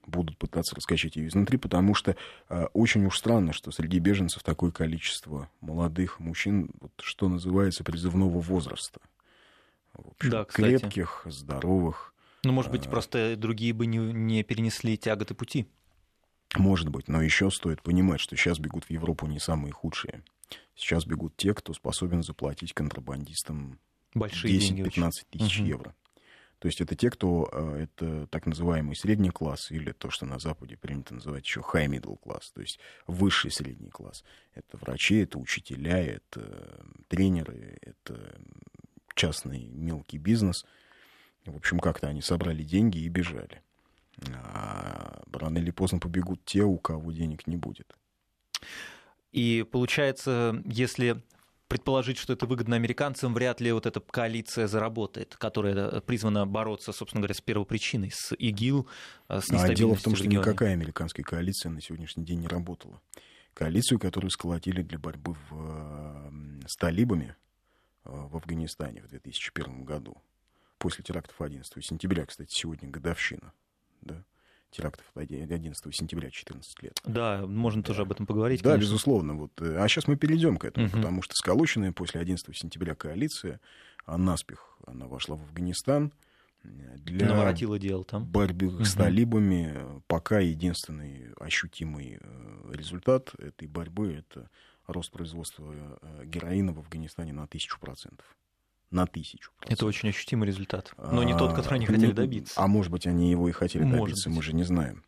будут 0.06 0.38
пытаться 0.38 0.74
раскачать 0.74 1.16
ее 1.16 1.28
изнутри, 1.28 1.58
потому 1.58 1.94
что 1.94 2.16
э, 2.48 2.66
очень 2.72 3.04
уж 3.06 3.18
странно, 3.18 3.52
что 3.52 3.70
среди 3.70 3.98
беженцев 3.98 4.42
такое 4.42 4.70
количество 4.70 5.50
молодых 5.60 6.20
мужчин, 6.20 6.70
вот, 6.80 6.92
что 7.00 7.28
называется, 7.28 7.84
призывного 7.84 8.40
возраста. 8.40 9.00
В 9.92 10.08
общем, 10.10 10.30
да, 10.30 10.44
кстати. 10.44 10.78
крепких, 10.78 11.22
здоровых. 11.26 12.14
Ну, 12.44 12.52
может 12.52 12.70
быть, 12.70 12.86
а... 12.86 12.90
просто 12.90 13.36
другие 13.36 13.72
бы 13.72 13.86
не, 13.86 13.98
не 13.98 14.42
перенесли 14.42 14.96
тяготы 14.96 15.34
пути. 15.34 15.66
Может 16.56 16.88
быть, 16.88 17.08
но 17.08 17.20
еще 17.20 17.50
стоит 17.50 17.82
понимать, 17.82 18.20
что 18.20 18.36
сейчас 18.36 18.58
бегут 18.58 18.84
в 18.84 18.90
Европу 18.90 19.26
не 19.26 19.40
самые 19.40 19.72
худшие. 19.72 20.22
Сейчас 20.74 21.04
бегут 21.04 21.36
те, 21.36 21.54
кто 21.54 21.74
способен 21.74 22.22
заплатить 22.22 22.72
контрабандистам 22.72 23.80
Большие 24.14 24.58
10-15 24.58 25.10
тысяч 25.30 25.60
угу. 25.60 25.66
евро. 25.66 25.94
То 26.58 26.68
есть 26.68 26.80
это 26.80 26.94
те, 26.94 27.10
кто 27.10 27.48
э, 27.52 27.84
это 27.84 28.26
так 28.28 28.46
называемый 28.46 28.96
средний 28.96 29.30
класс 29.30 29.70
или 29.70 29.92
то, 29.92 30.10
что 30.10 30.24
на 30.24 30.38
Западе 30.38 30.76
принято 30.76 31.14
называть 31.14 31.44
еще 31.44 31.60
high 31.60 31.86
middle 31.86 32.16
класс, 32.16 32.50
то 32.52 32.60
есть 32.62 32.78
высший 33.06 33.50
средний 33.50 33.90
класс. 33.90 34.24
Это 34.54 34.78
врачи, 34.78 35.16
это 35.16 35.38
учителя, 35.38 35.98
это 35.98 36.84
тренеры, 37.08 37.78
это 37.82 38.40
частный 39.14 39.66
мелкий 39.66 40.18
бизнес. 40.18 40.64
В 41.44 41.56
общем, 41.56 41.78
как-то 41.78 42.08
они 42.08 42.22
собрали 42.22 42.62
деньги 42.62 42.98
и 42.98 43.08
бежали. 43.08 43.62
А 44.32 45.22
рано 45.32 45.58
или 45.58 45.70
поздно 45.70 45.98
побегут 45.98 46.44
те, 46.44 46.62
у 46.62 46.78
кого 46.78 47.12
денег 47.12 47.46
не 47.46 47.56
будет. 47.56 47.94
И 49.32 49.66
получается, 49.70 50.62
если 50.64 51.22
предположить, 51.68 52.18
что 52.18 52.32
это 52.32 52.46
выгодно 52.46 52.76
американцам, 52.76 53.34
вряд 53.34 53.60
ли 53.60 53.72
вот 53.72 53.86
эта 53.86 54.00
коалиция 54.00 54.66
заработает, 54.66 55.36
которая 55.36 56.00
призвана 56.00 56.46
бороться, 56.46 56.92
собственно 56.92 57.20
говоря, 57.20 57.34
с 57.34 57.40
первопричиной, 57.40 58.10
с 58.12 58.34
ИГИЛ, 58.36 58.88
э, 59.28 59.40
с 59.40 59.50
А 59.50 59.74
дело 59.74 59.94
в 59.94 60.02
том, 60.02 60.14
в 60.14 60.18
что 60.18 60.26
никакая 60.26 60.72
американская 60.72 61.24
коалиция 61.24 61.70
на 61.70 61.80
сегодняшний 61.80 62.24
день 62.24 62.40
не 62.40 62.48
работала. 62.48 63.00
Коалицию, 63.54 63.98
которую 63.98 64.30
сколотили 64.30 64.82
для 64.82 64.98
борьбы 64.98 65.34
в, 65.48 66.32
с 66.66 66.76
талибами 66.76 67.34
э, 68.04 68.10
в 68.10 68.36
Афганистане 68.36 69.02
в 69.02 69.08
2001 69.08 69.84
году, 69.84 70.16
после 70.78 71.02
терактов 71.02 71.40
11 71.40 71.84
сентября, 71.84 72.26
кстати, 72.26 72.54
сегодня 72.54 72.88
годовщина, 72.88 73.52
да, 74.02 74.24
терактов 74.70 75.04
11 75.14 75.94
сентября 75.94 76.30
14 76.30 76.82
лет. 76.82 77.00
Да, 77.04 77.46
можно 77.46 77.82
да. 77.82 77.86
тоже 77.86 78.02
об 78.02 78.12
этом 78.12 78.26
поговорить. 78.26 78.62
Да, 78.62 78.70
конечно. 78.70 78.86
безусловно. 78.86 79.34
Вот. 79.34 79.52
Э, 79.60 79.78
а 79.78 79.88
сейчас 79.88 80.08
мы 80.08 80.16
перейдем 80.16 80.56
к 80.56 80.64
этому, 80.64 80.86
угу. 80.86 80.96
потому 80.96 81.22
что 81.22 81.34
сколоченная 81.34 81.92
после 81.92 82.20
11 82.20 82.56
сентября 82.56 82.94
коалиция, 82.94 83.60
а 84.04 84.18
наспех 84.18 84.78
она 84.86 85.06
вошла 85.06 85.36
в 85.36 85.42
Афганистан 85.42 86.12
э, 86.62 86.68
для 86.98 87.28
Наворотила 87.28 87.78
дел 87.78 88.04
там. 88.04 88.24
борьбы 88.24 88.68
угу. 88.68 88.84
с 88.84 88.94
талибами. 88.94 90.02
Пока 90.06 90.40
единственный 90.40 91.32
ощутимый 91.38 92.18
э, 92.20 92.72
результат 92.72 93.34
этой 93.38 93.68
борьбы— 93.68 94.12
это 94.30 94.50
рост 94.86 95.10
производства 95.10 95.98
героина 96.24 96.72
в 96.72 96.78
Афганистане 96.78 97.32
на 97.32 97.48
тысячу 97.48 97.80
процентов 97.80 98.36
на 98.90 99.06
тысячу. 99.06 99.52
Процентов. 99.58 99.78
Это 99.78 99.86
очень 99.86 100.08
ощутимый 100.08 100.46
результат. 100.46 100.94
Но 100.96 101.22
не 101.22 101.36
тот, 101.36 101.54
который 101.54 101.74
они 101.74 101.86
хотели 101.86 102.12
добиться. 102.12 102.60
А 102.60 102.66
может 102.66 102.90
быть, 102.90 103.06
они 103.06 103.30
его 103.30 103.48
и 103.48 103.52
хотели 103.52 103.84
может 103.84 104.00
добиться, 104.00 104.28
быть. 104.28 104.36
мы 104.36 104.42
же 104.42 104.54
не 104.54 104.64
знаем. 104.64 105.04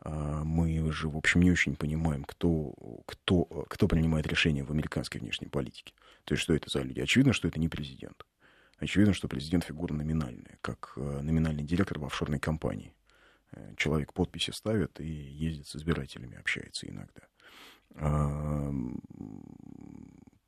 А, 0.00 0.44
мы 0.44 0.92
же, 0.92 1.08
в 1.08 1.16
общем, 1.16 1.42
не 1.42 1.50
очень 1.50 1.74
понимаем, 1.76 2.24
кто, 2.24 2.74
кто, 3.06 3.44
кто 3.44 3.88
принимает 3.88 4.26
решения 4.26 4.64
в 4.64 4.70
американской 4.70 5.20
внешней 5.20 5.48
политике. 5.48 5.94
То 6.24 6.34
есть, 6.34 6.42
что 6.42 6.54
это 6.54 6.70
за 6.70 6.82
люди? 6.82 7.00
Очевидно, 7.00 7.32
что 7.32 7.48
это 7.48 7.58
не 7.58 7.68
президент. 7.68 8.24
Очевидно, 8.78 9.14
что 9.14 9.26
президент 9.26 9.64
фигура 9.64 9.94
номинальная, 9.94 10.58
как 10.60 10.92
э, 10.96 11.20
номинальный 11.22 11.64
директор 11.64 11.98
в 11.98 12.04
офшорной 12.04 12.38
компании. 12.38 12.94
Э, 13.52 13.74
человек 13.76 14.12
подписи 14.12 14.50
ставит 14.50 15.00
и 15.00 15.06
ездит 15.06 15.66
с 15.66 15.76
избирателями, 15.76 16.38
общается 16.38 16.86
иногда. 16.86 17.22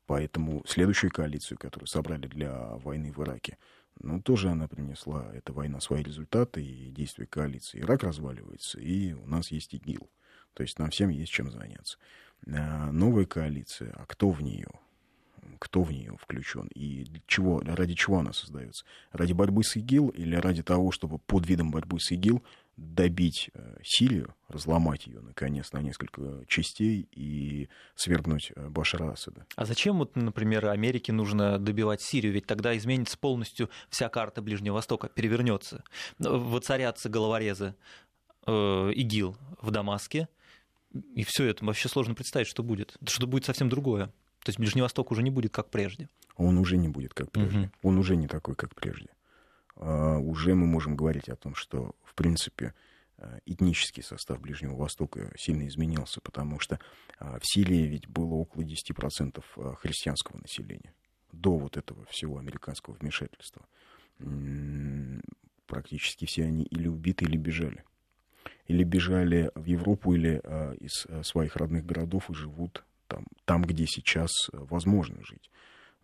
Поэтому 0.09 0.63
следующую 0.65 1.11
коалицию, 1.11 1.59
которую 1.59 1.85
собрали 1.85 2.25
для 2.25 2.51
войны 2.77 3.11
в 3.11 3.21
Ираке, 3.21 3.59
ну, 3.99 4.19
тоже 4.19 4.49
она 4.49 4.67
принесла, 4.67 5.29
эта 5.35 5.53
война, 5.53 5.79
свои 5.81 6.01
результаты 6.01 6.65
и 6.65 6.89
действия 6.89 7.27
коалиции. 7.27 7.79
Ирак 7.79 8.01
разваливается, 8.01 8.79
и 8.79 9.13
у 9.13 9.27
нас 9.27 9.51
есть 9.51 9.75
ИГИЛ. 9.75 10.09
То 10.55 10.63
есть 10.63 10.79
нам 10.79 10.89
всем 10.89 11.09
есть 11.09 11.31
чем 11.31 11.51
заняться. 11.51 11.99
А 12.47 12.91
новая 12.91 13.25
коалиция, 13.25 13.93
а 13.95 14.07
кто 14.07 14.31
в 14.31 14.41
нее? 14.41 14.71
Кто 15.59 15.83
в 15.83 15.91
нее 15.91 16.17
включен? 16.19 16.71
И 16.73 17.05
чего, 17.27 17.59
ради 17.59 17.93
чего 17.93 18.17
она 18.17 18.33
создается? 18.33 18.85
Ради 19.11 19.33
борьбы 19.33 19.63
с 19.63 19.75
ИГИЛ 19.75 20.09
или 20.09 20.35
ради 20.37 20.63
того, 20.63 20.89
чтобы 20.89 21.19
под 21.19 21.45
видом 21.45 21.69
борьбы 21.69 21.99
с 21.99 22.09
ИГИЛ 22.09 22.41
добить 22.79 23.49
э, 23.53 23.77
Сирию, 23.83 24.33
разломать 24.47 25.07
ее, 25.07 25.19
наконец, 25.21 25.73
на 25.73 25.81
несколько 25.81 26.43
частей 26.47 27.07
и 27.11 27.69
свергнуть 27.95 28.51
э, 28.55 28.69
Башара 28.69 29.11
Асада. 29.11 29.45
А 29.55 29.65
зачем, 29.65 29.97
вот, 29.99 30.15
например, 30.15 30.67
Америке 30.67 31.11
нужно 31.11 31.59
добивать 31.59 32.01
Сирию? 32.01 32.33
Ведь 32.33 32.45
тогда 32.45 32.75
изменится 32.77 33.17
полностью 33.17 33.69
вся 33.89 34.09
карта 34.09 34.41
Ближнего 34.41 34.75
Востока, 34.75 35.09
перевернется. 35.09 35.83
Воцарятся 36.19 37.09
головорезы 37.09 37.75
э, 38.47 38.91
ИГИЛ 38.95 39.37
в 39.61 39.71
Дамаске, 39.71 40.27
и 41.15 41.23
все 41.23 41.45
это 41.45 41.65
вообще 41.65 41.89
сложно 41.89 42.15
представить, 42.15 42.47
что 42.47 42.63
будет. 42.63 42.97
Что 43.05 43.27
будет 43.27 43.45
совсем 43.45 43.69
другое. 43.69 44.07
То 44.43 44.49
есть 44.49 44.59
Ближний 44.59 44.81
Восток 44.81 45.11
уже 45.11 45.21
не 45.21 45.29
будет 45.29 45.53
как 45.53 45.69
прежде. 45.69 46.09
Он 46.37 46.57
уже 46.57 46.77
не 46.77 46.87
будет 46.87 47.13
как 47.13 47.31
прежде. 47.31 47.59
Угу. 47.59 47.69
Он 47.83 47.97
уже 47.97 48.15
не 48.15 48.27
такой, 48.27 48.55
как 48.55 48.73
прежде. 48.73 49.09
А, 49.79 50.17
уже 50.17 50.55
мы 50.55 50.67
можем 50.67 50.95
говорить 50.95 51.29
о 51.29 51.35
том, 51.35 51.55
что, 51.55 51.95
в 52.03 52.13
принципе, 52.13 52.73
а, 53.17 53.39
этнический 53.45 54.03
состав 54.03 54.39
Ближнего 54.41 54.75
Востока 54.75 55.31
сильно 55.37 55.67
изменился, 55.67 56.19
потому 56.21 56.59
что 56.59 56.79
а, 57.17 57.39
в 57.39 57.43
Сирии 57.43 57.87
ведь 57.87 58.07
было 58.07 58.33
около 58.35 58.61
10% 58.61 59.75
христианского 59.77 60.37
населения 60.37 60.93
до 61.31 61.57
вот 61.57 61.77
этого 61.77 62.05
всего 62.09 62.37
американского 62.39 62.95
вмешательства. 62.95 63.65
Практически 65.67 66.25
все 66.25 66.43
они 66.43 66.63
или 66.63 66.87
убиты, 66.87 67.25
или 67.25 67.37
бежали. 67.37 67.83
Или 68.67 68.83
бежали 68.83 69.51
в 69.55 69.65
Европу, 69.65 70.13
или 70.15 70.41
из 70.79 71.05
своих 71.25 71.55
родных 71.55 71.85
городов 71.85 72.29
и 72.29 72.33
живут 72.33 72.83
там, 73.07 73.25
там 73.45 73.61
где 73.61 73.85
сейчас 73.85 74.31
возможно 74.51 75.23
жить 75.23 75.49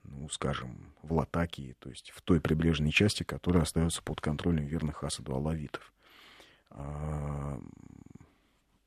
ну, 0.07 0.29
скажем, 0.29 0.93
в 1.01 1.13
Латакии, 1.13 1.75
то 1.79 1.89
есть 1.89 2.11
в 2.11 2.21
той 2.21 2.39
прибрежной 2.39 2.91
части, 2.91 3.23
которая 3.23 3.63
остается 3.63 4.01
под 4.01 4.21
контролем 4.21 4.65
верных 4.65 5.03
Асаду 5.03 5.35
алавитов. 5.35 5.93
А, 6.69 7.59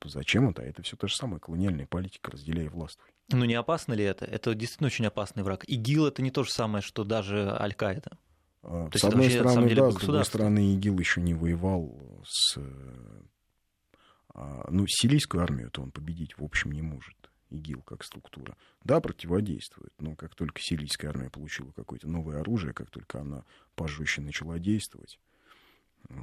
зачем 0.03 0.49
это? 0.49 0.61
Это 0.61 0.81
все 0.83 0.95
то 0.95 1.07
же 1.07 1.15
самое, 1.15 1.39
колониальная 1.39 1.87
политика, 1.87 2.31
разделяя 2.31 2.65
и 2.65 2.69
властвуй. 2.69 3.09
Ну 3.31 3.45
не 3.45 3.55
опасно 3.55 3.93
ли 3.93 4.03
это? 4.03 4.25
Это 4.25 4.53
действительно 4.55 4.87
очень 4.87 5.05
опасный 5.05 5.43
враг. 5.43 5.63
ИГИЛ 5.67 6.07
это 6.07 6.21
не 6.21 6.31
то 6.31 6.43
же 6.43 6.51
самое, 6.51 6.81
что 6.81 7.03
даже 7.03 7.55
Аль-Каида. 7.59 8.17
А, 8.63 8.89
с 8.93 9.03
одной 9.03 9.25
вообще, 9.25 9.39
стороны, 9.39 9.75
да, 9.75 9.91
с 9.91 9.95
другой 9.95 10.25
стороны, 10.25 10.73
ИГИЛ 10.75 10.99
еще 10.99 11.21
не 11.21 11.33
воевал 11.33 12.23
с... 12.25 12.57
А, 14.33 14.67
ну, 14.69 14.85
сирийскую 14.87 15.43
армию-то 15.43 15.81
он 15.81 15.91
победить, 15.91 16.37
в 16.37 16.43
общем, 16.43 16.71
не 16.71 16.81
может. 16.81 17.28
ИГИЛ 17.49 17.81
как 17.81 18.03
структура. 18.03 18.55
Да, 18.83 18.99
противодействует, 18.99 19.93
но 19.99 20.15
как 20.15 20.35
только 20.35 20.61
сирийская 20.61 21.09
армия 21.09 21.29
получила 21.29 21.71
какое-то 21.71 22.07
новое 22.07 22.39
оружие, 22.39 22.73
как 22.73 22.89
только 22.89 23.21
она 23.21 23.43
пожестче 23.75 24.21
начала 24.21 24.59
действовать, 24.59 25.19
э, 26.09 26.13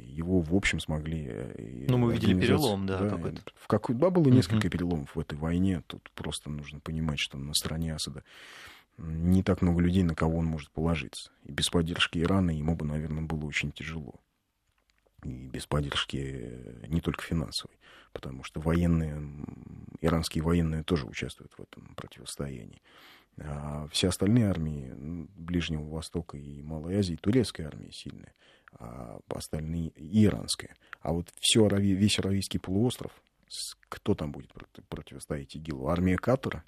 его, 0.00 0.40
в 0.40 0.54
общем, 0.54 0.80
смогли... 0.80 1.26
Э, 1.28 1.86
ну, 1.88 1.98
мы 1.98 2.12
видели 2.12 2.38
перелом, 2.40 2.86
да, 2.86 2.98
да 2.98 3.10
какой-то. 3.10 3.42
В 3.54 3.66
какой... 3.66 3.94
Да, 3.94 4.10
было 4.10 4.28
несколько 4.28 4.68
uh-huh. 4.68 4.70
переломов 4.70 5.14
в 5.14 5.20
этой 5.20 5.38
войне. 5.38 5.82
Тут 5.86 6.10
просто 6.14 6.50
нужно 6.50 6.80
понимать, 6.80 7.18
что 7.18 7.38
на 7.38 7.54
стороне 7.54 7.94
Асада 7.94 8.24
не 8.98 9.42
так 9.42 9.62
много 9.62 9.80
людей, 9.80 10.02
на 10.02 10.14
кого 10.14 10.38
он 10.38 10.46
может 10.46 10.70
положиться. 10.70 11.30
И 11.44 11.52
без 11.52 11.70
поддержки 11.70 12.18
Ирана 12.18 12.50
ему 12.50 12.76
бы, 12.76 12.84
наверное, 12.84 13.22
было 13.22 13.44
очень 13.46 13.72
тяжело 13.72 14.20
и 15.24 15.46
без 15.46 15.66
поддержки 15.66 16.16
э, 16.16 16.86
не 16.88 17.00
только 17.00 17.22
финансовой, 17.22 17.76
потому 18.12 18.42
что 18.44 18.60
военные, 18.60 19.20
иранские 20.00 20.42
военные 20.42 20.82
тоже 20.82 21.06
участвуют 21.06 21.52
в 21.52 21.60
этом 21.60 21.94
противостоянии. 21.94 22.82
А 23.38 23.86
все 23.90 24.08
остальные 24.08 24.50
армии 24.50 24.92
Ближнего 25.36 25.88
Востока 25.88 26.36
и 26.36 26.62
Малой 26.62 26.96
Азии, 26.96 27.16
турецкая 27.16 27.68
армия 27.68 27.92
сильная, 27.92 28.34
а 28.78 29.18
остальные 29.28 29.90
и 29.90 30.24
иранская. 30.24 30.76
А 31.00 31.12
вот 31.12 31.28
все, 31.40 31.66
весь 31.68 32.18
Аравийский 32.18 32.60
полуостров, 32.60 33.12
кто 33.88 34.14
там 34.14 34.32
будет 34.32 34.52
противостоять 34.88 35.56
ИГИЛу? 35.56 35.88
Армия 35.88 36.16
Катара? 36.16 36.64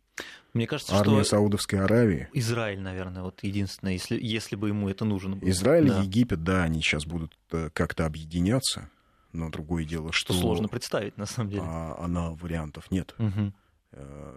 Мне 0.53 0.67
кажется, 0.67 0.95
Армия 0.97 1.23
что 1.23 1.37
Саудовской 1.37 1.81
Аравии? 1.81 2.29
Израиль, 2.33 2.81
наверное, 2.81 3.23
вот 3.23 3.43
единственное, 3.43 3.95
если, 3.95 4.19
если 4.21 4.57
бы 4.57 4.69
ему 4.69 4.89
это 4.89 5.05
нужно 5.05 5.37
было. 5.37 5.49
Израиль 5.49 5.89
да. 5.89 6.01
и 6.01 6.05
Египет, 6.05 6.43
да, 6.43 6.65
они 6.65 6.81
сейчас 6.83 7.07
будут 7.07 7.37
э, 7.53 7.71
как-то 7.73 8.05
объединяться, 8.05 8.91
но 9.33 9.49
другое 9.49 9.85
дело, 9.85 10.13
что... 10.13 10.33
Что 10.33 10.43
сложно 10.43 10.69
представить, 10.69 11.17
на 11.17 11.27
самом 11.27 11.51
деле. 11.51 11.63
А, 11.65 11.97
она 11.99 12.31
вариантов 12.31 12.91
нет. 12.91 13.15
Угу. 13.19 13.53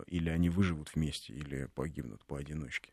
Или 0.08 0.30
они 0.30 0.50
выживут 0.50 0.92
вместе, 0.94 1.34
или 1.34 1.70
погибнут 1.76 2.24
поодиночке. 2.26 2.92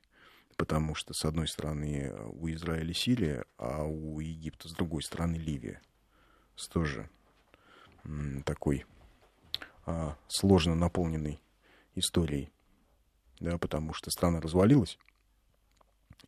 Потому 0.56 0.94
что, 0.94 1.12
с 1.12 1.24
одной 1.24 1.48
стороны, 1.48 2.12
у 2.32 2.48
Израиля 2.50 2.94
Сирия, 2.94 3.44
а 3.58 3.82
у 3.84 4.20
Египта, 4.20 4.68
с 4.68 4.72
другой 4.72 5.02
стороны, 5.02 5.36
Ливия. 5.36 5.80
С 6.54 6.68
тоже 6.68 7.08
такой 8.44 8.84
а, 9.84 10.16
сложно 10.28 10.74
наполненной 10.74 11.40
историей, 11.94 12.50
да, 13.40 13.58
потому 13.58 13.92
что 13.94 14.10
страна 14.10 14.40
развалилась, 14.40 14.98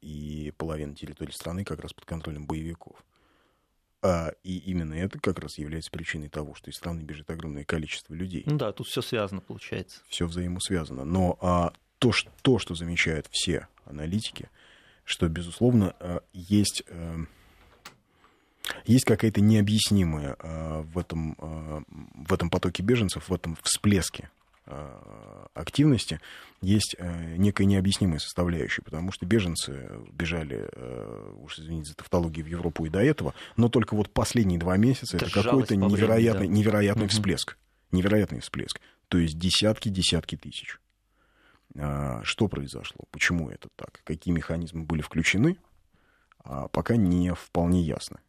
и 0.01 0.53
половина 0.57 0.95
территории 0.95 1.33
страны 1.33 1.65
как 1.65 1.81
раз 1.81 1.93
под 1.93 2.05
контролем 2.05 2.47
боевиков. 2.47 3.05
А, 4.03 4.33
и 4.43 4.59
именно 4.59 4.95
это 4.95 5.19
как 5.19 5.39
раз 5.39 5.57
является 5.59 5.91
причиной 5.91 6.29
того, 6.29 6.55
что 6.55 6.71
из 6.71 6.77
страны 6.77 7.03
бежит 7.03 7.31
огромное 7.31 7.65
количество 7.65 8.13
людей. 8.13 8.43
Ну 8.47 8.59
да, 8.59 8.73
тут 8.73 8.87
все 8.87 9.01
связано, 9.01 9.41
получается. 9.41 10.03
Все 10.09 10.27
взаимосвязано. 10.27 11.05
Но 11.05 11.39
а, 11.41 11.73
то, 11.99 12.13
что, 12.13 12.31
то, 12.43 12.59
что 12.59 12.75
замечают 12.75 13.29
все 13.31 13.69
аналитики, 13.87 14.51
что, 15.05 15.29
безусловно, 15.29 15.95
есть 16.33 16.83
есть 18.85 19.05
какая-то 19.05 19.41
необъяснимая 19.41 20.37
в 20.83 20.99
этом, 20.99 21.37
в 22.15 22.33
этом 22.33 22.51
потоке 22.51 22.83
беженцев, 22.83 23.29
в 23.29 23.35
этом 23.35 23.57
всплеске 23.63 24.31
активности 25.53 26.21
есть 26.63 26.97
некая 26.99 27.67
необъяснимая 27.67 28.19
составляющая, 28.19 28.81
потому 28.81 29.13
что 29.13 29.27
беженцы 29.27 29.91
бежали, 30.11 30.69
уж 31.43 31.59
извините 31.59 31.91
за 31.91 31.97
тавтологию, 31.97 32.47
в 32.47 32.49
Европу 32.49 32.87
и 32.87 32.89
до 32.89 33.01
этого, 33.01 33.35
но 33.57 33.69
только 33.69 33.95
вот 33.95 34.11
последние 34.11 34.59
два 34.59 34.79
месяца 34.79 35.19
это, 35.19 35.27
это 35.27 35.43
какой-то 35.43 35.77
невероятный, 35.77 36.49
да. 36.49 36.53
невероятный 36.55 37.05
угу. 37.05 37.11
всплеск. 37.11 37.59
Невероятный 37.93 38.41
всплеск. 38.41 38.81
То 39.09 39.19
есть 39.19 39.39
десятки-десятки 39.39 40.37
тысяч. 40.37 40.79
Что 41.75 42.49
произошло? 42.49 43.05
Почему 43.11 43.51
это 43.51 43.69
так? 43.77 44.01
Какие 44.05 44.33
механизмы 44.33 44.85
были 44.85 45.03
включены? 45.03 45.59
Пока 46.43 46.97
не 46.97 47.35
вполне 47.35 47.83
ясно. 47.83 48.21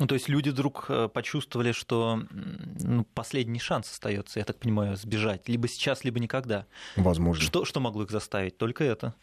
Ну, 0.00 0.06
то 0.06 0.14
есть 0.14 0.28
люди 0.28 0.48
вдруг 0.48 0.86
э, 0.88 1.08
почувствовали, 1.08 1.70
что 1.72 2.20
ну, 2.30 3.04
последний 3.14 3.60
шанс 3.60 3.90
остается, 3.90 4.40
я 4.40 4.44
так 4.44 4.58
понимаю, 4.58 4.96
сбежать. 4.96 5.48
Либо 5.48 5.68
сейчас, 5.68 6.02
либо 6.02 6.18
никогда. 6.18 6.66
Возможно. 6.96 7.44
Что, 7.44 7.64
что 7.64 7.78
могло 7.78 8.02
их 8.02 8.10
заставить? 8.10 8.56
Только 8.56 8.82
это. 8.82 9.14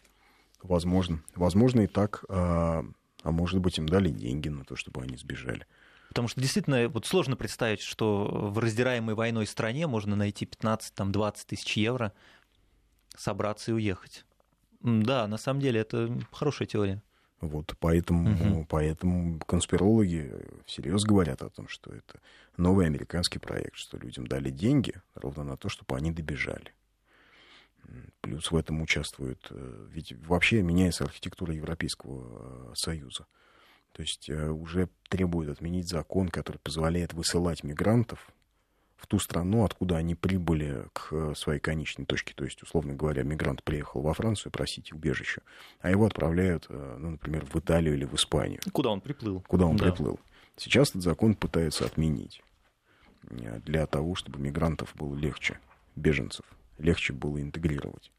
Возможно. 0.62 1.22
Возможно 1.34 1.82
и 1.82 1.86
так. 1.86 2.24
А, 2.28 2.84
а 3.22 3.30
может 3.30 3.60
быть, 3.60 3.76
им 3.78 3.86
дали 3.86 4.08
деньги 4.08 4.48
на 4.48 4.64
то, 4.64 4.74
чтобы 4.76 5.02
они 5.02 5.16
сбежали. 5.16 5.66
Потому 6.08 6.28
что 6.28 6.40
действительно 6.40 6.88
вот 6.88 7.06
сложно 7.06 7.36
представить, 7.36 7.80
что 7.80 8.50
в 8.52 8.58
раздираемой 8.58 9.14
войной 9.14 9.46
стране 9.46 9.86
можно 9.86 10.16
найти 10.16 10.46
15-20 10.46 11.36
тысяч 11.46 11.76
евро, 11.76 12.12
собраться 13.16 13.72
и 13.72 13.74
уехать. 13.74 14.24
Да, 14.80 15.26
на 15.26 15.36
самом 15.36 15.60
деле 15.60 15.80
это 15.80 16.18
хорошая 16.32 16.66
теория. 16.66 17.02
Вот 17.42 17.74
поэтому, 17.80 18.30
угу. 18.30 18.66
поэтому 18.68 19.40
конспирологи 19.40 20.32
всерьез 20.64 21.02
говорят 21.02 21.42
о 21.42 21.50
том, 21.50 21.66
что 21.66 21.92
это 21.92 22.20
новый 22.56 22.86
американский 22.86 23.40
проект, 23.40 23.74
что 23.74 23.98
людям 23.98 24.28
дали 24.28 24.50
деньги 24.50 24.94
ровно 25.14 25.42
на 25.42 25.56
то, 25.56 25.68
чтобы 25.68 25.96
они 25.96 26.12
добежали. 26.12 26.72
Плюс 28.20 28.52
в 28.52 28.56
этом 28.56 28.80
участвуют... 28.80 29.48
Э, 29.50 29.86
ведь 29.90 30.12
вообще 30.24 30.62
меняется 30.62 31.02
архитектура 31.02 31.52
Европейского 31.52 32.70
э, 32.70 32.74
Союза. 32.76 33.26
То 33.92 34.02
есть 34.02 34.30
э, 34.30 34.48
уже 34.48 34.88
требуют 35.08 35.50
отменить 35.50 35.88
закон, 35.88 36.28
который 36.28 36.58
позволяет 36.58 37.12
высылать 37.12 37.64
мигрантов 37.64 38.32
в 39.02 39.08
ту 39.08 39.18
страну, 39.18 39.64
откуда 39.64 39.96
они 39.96 40.14
прибыли 40.14 40.86
к 40.92 41.08
э, 41.10 41.34
своей 41.34 41.58
конечной 41.58 42.06
точке. 42.06 42.34
То 42.36 42.44
есть, 42.44 42.62
условно 42.62 42.94
говоря, 42.94 43.24
мигрант 43.24 43.64
приехал 43.64 44.00
во 44.00 44.14
Францию 44.14 44.52
просить 44.52 44.92
убежище, 44.92 45.42
а 45.80 45.90
его 45.90 46.06
отправляют, 46.06 46.66
э, 46.68 46.96
ну, 47.00 47.10
например, 47.10 47.44
в 47.46 47.56
Италию 47.56 47.94
или 47.94 48.04
в 48.04 48.14
Испанию. 48.14 48.60
Куда 48.72 48.90
он 48.90 49.00
приплыл. 49.00 49.40
Куда 49.48 49.66
он 49.66 49.76
да. 49.76 49.86
приплыл. 49.86 50.20
Сейчас 50.56 50.90
этот 50.90 51.02
закон 51.02 51.34
пытаются 51.34 51.84
отменить 51.84 52.42
э, 53.28 53.58
для 53.66 53.86
того, 53.88 54.14
чтобы 54.14 54.38
мигрантов 54.38 54.94
было 54.94 55.16
легче, 55.16 55.58
беженцев, 55.96 56.46
легче 56.78 57.12
было 57.12 57.42
интегрировать. 57.42 58.12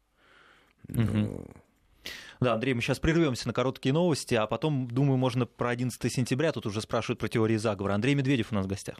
Угу. 0.90 1.46
Да, 2.40 2.52
Андрей, 2.52 2.74
мы 2.74 2.82
сейчас 2.82 2.98
прервемся 2.98 3.46
на 3.46 3.54
короткие 3.54 3.94
новости, 3.94 4.34
а 4.34 4.46
потом, 4.46 4.86
думаю, 4.86 5.16
можно 5.16 5.46
про 5.46 5.70
11 5.70 6.12
сентября. 6.12 6.52
Тут 6.52 6.66
уже 6.66 6.82
спрашивают 6.82 7.20
про 7.20 7.28
теории 7.28 7.56
заговора. 7.56 7.94
Андрей 7.94 8.14
Медведев 8.14 8.52
у 8.52 8.54
нас 8.54 8.66
в 8.66 8.68
гостях. 8.68 8.98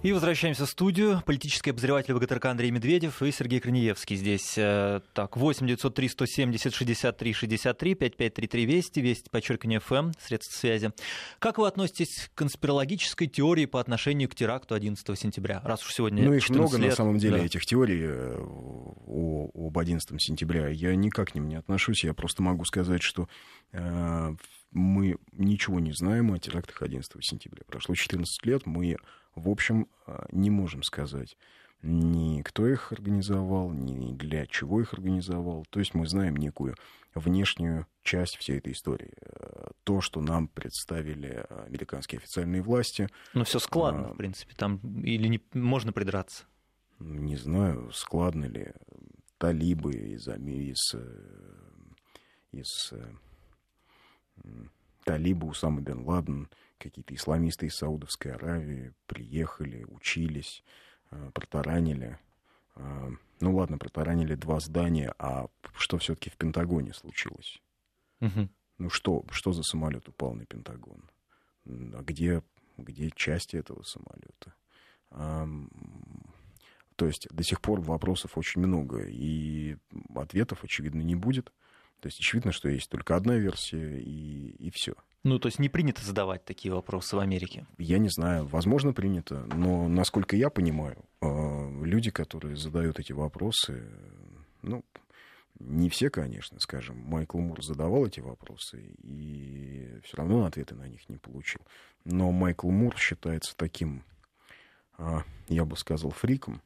И 0.00 0.12
возвращаемся 0.12 0.64
в 0.64 0.70
студию. 0.70 1.20
Политический 1.26 1.70
обозреватель 1.70 2.14
ВГТРК 2.14 2.44
Андрей 2.46 2.70
Медведев 2.70 3.20
и 3.20 3.32
Сергей 3.32 3.58
Корнеевский 3.58 4.14
здесь. 4.14 4.54
Э, 4.56 5.00
так, 5.12 5.36
8 5.36 5.66
903 5.66 6.08
170 6.08 6.72
63 6.72 7.32
63 7.32 7.94
5533 7.96 8.64
Вести, 8.64 9.00
Вести, 9.00 9.28
подчеркивание 9.28 9.80
ФМ, 9.80 10.12
средства 10.20 10.56
связи. 10.56 10.92
Как 11.40 11.58
вы 11.58 11.66
относитесь 11.66 12.30
к 12.32 12.38
конспирологической 12.38 13.26
теории 13.26 13.66
по 13.66 13.80
отношению 13.80 14.28
к 14.28 14.36
теракту 14.36 14.76
11 14.76 15.18
сентября? 15.18 15.60
Раз 15.64 15.84
уж 15.84 15.92
сегодня 15.92 16.22
Ну, 16.22 16.32
их 16.32 16.48
много 16.48 16.76
лет, 16.76 16.90
на 16.90 16.96
самом 16.96 17.18
деле, 17.18 17.38
да. 17.38 17.44
этих 17.44 17.66
теорий 17.66 18.02
э, 18.04 18.36
о, 18.38 19.50
об 19.52 19.76
11 19.76 20.22
сентября. 20.22 20.68
Я 20.68 20.94
никак 20.94 21.32
к 21.32 21.34
ним 21.34 21.48
не 21.48 21.56
отношусь. 21.56 22.04
Я 22.04 22.14
просто 22.14 22.40
могу 22.40 22.64
сказать, 22.64 23.02
что 23.02 23.28
э, 23.72 24.34
мы 24.70 25.16
ничего 25.32 25.80
не 25.80 25.92
знаем 25.92 26.32
о 26.32 26.38
терактах 26.38 26.82
11 26.82 27.12
сентября. 27.20 27.62
Прошло 27.66 27.94
14 27.94 28.46
лет, 28.46 28.66
мы 28.66 28.96
в 29.34 29.48
общем, 29.48 29.88
а, 30.06 30.26
не 30.32 30.50
можем 30.50 30.82
сказать 30.82 31.36
ни 31.82 32.42
кто 32.42 32.66
их 32.66 32.92
организовал, 32.92 33.70
ни 33.70 34.12
для 34.12 34.46
чего 34.46 34.80
их 34.80 34.94
организовал. 34.94 35.64
То 35.70 35.78
есть 35.78 35.94
мы 35.94 36.08
знаем 36.08 36.36
некую 36.36 36.74
внешнюю 37.14 37.86
часть 38.02 38.36
всей 38.36 38.58
этой 38.58 38.72
истории. 38.72 39.12
А, 39.22 39.70
то, 39.84 40.00
что 40.00 40.20
нам 40.20 40.48
представили 40.48 41.46
американские 41.66 42.18
официальные 42.18 42.62
власти. 42.62 43.08
Ну, 43.34 43.44
все 43.44 43.58
складно, 43.58 44.08
а, 44.08 44.14
в 44.14 44.16
принципе. 44.16 44.54
Там 44.56 44.78
или 45.02 45.28
не 45.28 45.40
можно 45.52 45.92
придраться? 45.92 46.44
Не 46.98 47.36
знаю, 47.36 47.90
складно 47.92 48.46
ли. 48.46 48.72
Талибы 49.38 49.92
из, 49.92 50.26
из, 50.26 50.94
э, 50.94 51.22
из 52.50 52.92
э, 52.92 53.08
талибы 55.04 55.46
Усама 55.46 55.80
бен 55.80 56.04
Ладен 56.04 56.48
какие-то 56.78 57.14
исламисты 57.14 57.66
из 57.66 57.76
Саудовской 57.76 58.32
Аравии 58.32 58.92
приехали, 59.06 59.84
учились, 59.88 60.62
э, 61.10 61.30
протаранили. 61.32 62.18
Э, 62.76 63.10
ну 63.40 63.56
ладно, 63.56 63.78
протаранили 63.78 64.34
два 64.34 64.60
здания, 64.60 65.14
а 65.18 65.48
что 65.76 65.98
все-таки 65.98 66.30
в 66.30 66.36
Пентагоне 66.36 66.92
случилось? 66.92 67.60
Угу. 68.20 68.48
Ну 68.78 68.90
что, 68.90 69.24
что 69.30 69.52
за 69.52 69.62
самолет 69.62 70.08
упал 70.08 70.34
на 70.34 70.44
Пентагон? 70.44 71.02
А 71.66 72.02
где, 72.02 72.42
где 72.76 73.10
части 73.10 73.56
этого 73.56 73.82
самолета? 73.82 74.54
То 76.96 77.06
есть 77.06 77.28
до 77.30 77.42
сих 77.44 77.60
пор 77.60 77.80
вопросов 77.80 78.36
очень 78.36 78.60
много, 78.60 79.02
и 79.02 79.76
ответов, 80.14 80.64
очевидно, 80.64 81.00
не 81.00 81.14
будет. 81.14 81.52
То 82.00 82.06
есть 82.06 82.20
очевидно, 82.20 82.52
что 82.52 82.68
есть 82.68 82.90
только 82.90 83.16
одна 83.16 83.36
версия, 83.36 83.98
и, 83.98 84.50
и 84.58 84.70
все. 84.70 84.94
Ну, 85.24 85.38
то 85.38 85.46
есть 85.48 85.58
не 85.58 85.68
принято 85.68 86.04
задавать 86.04 86.44
такие 86.44 86.72
вопросы 86.72 87.16
в 87.16 87.18
Америке? 87.18 87.66
Я 87.76 87.98
не 87.98 88.08
знаю. 88.08 88.46
Возможно, 88.46 88.92
принято. 88.92 89.46
Но, 89.54 89.88
насколько 89.88 90.36
я 90.36 90.48
понимаю, 90.48 91.04
э, 91.20 91.84
люди, 91.84 92.10
которые 92.10 92.56
задают 92.56 93.00
эти 93.00 93.12
вопросы, 93.12 93.82
ну, 94.62 94.84
не 95.58 95.88
все, 95.88 96.08
конечно, 96.08 96.60
скажем. 96.60 96.98
Майкл 96.98 97.38
Мур 97.38 97.62
задавал 97.64 98.06
эти 98.06 98.20
вопросы, 98.20 98.94
и 99.02 100.00
все 100.04 100.16
равно 100.16 100.44
ответы 100.44 100.76
на 100.76 100.86
них 100.86 101.08
не 101.08 101.16
получил. 101.16 101.60
Но 102.04 102.30
Майкл 102.30 102.70
Мур 102.70 102.96
считается 102.96 103.56
таким, 103.56 104.04
а, 104.96 105.24
я 105.48 105.64
бы 105.64 105.76
сказал, 105.76 106.10
фриком, 106.12 106.62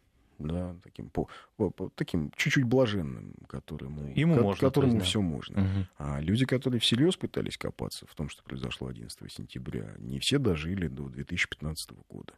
да, 0.46 0.76
таким, 0.83 1.09
по, 1.11 1.28
по, 1.57 1.90
таким 1.94 2.31
чуть-чуть 2.37 2.64
блаженным, 2.64 3.35
которому, 3.48 4.12
Ему 4.14 4.37
ко, 4.37 4.42
можно, 4.42 4.68
которому 4.68 4.92
есть, 4.94 5.05
да. 5.05 5.09
все 5.09 5.20
можно. 5.20 5.62
Угу. 5.62 5.87
А 5.98 6.20
люди, 6.20 6.44
которые 6.44 6.81
всерьез 6.81 7.16
пытались 7.16 7.57
копаться 7.57 8.07
в 8.07 8.14
том, 8.14 8.28
что 8.28 8.42
произошло 8.42 8.88
11 8.88 9.33
сентября, 9.33 9.94
не 9.98 10.18
все 10.18 10.38
дожили 10.38 10.88
до 10.88 11.09
2015 11.09 11.92
года. 12.09 12.35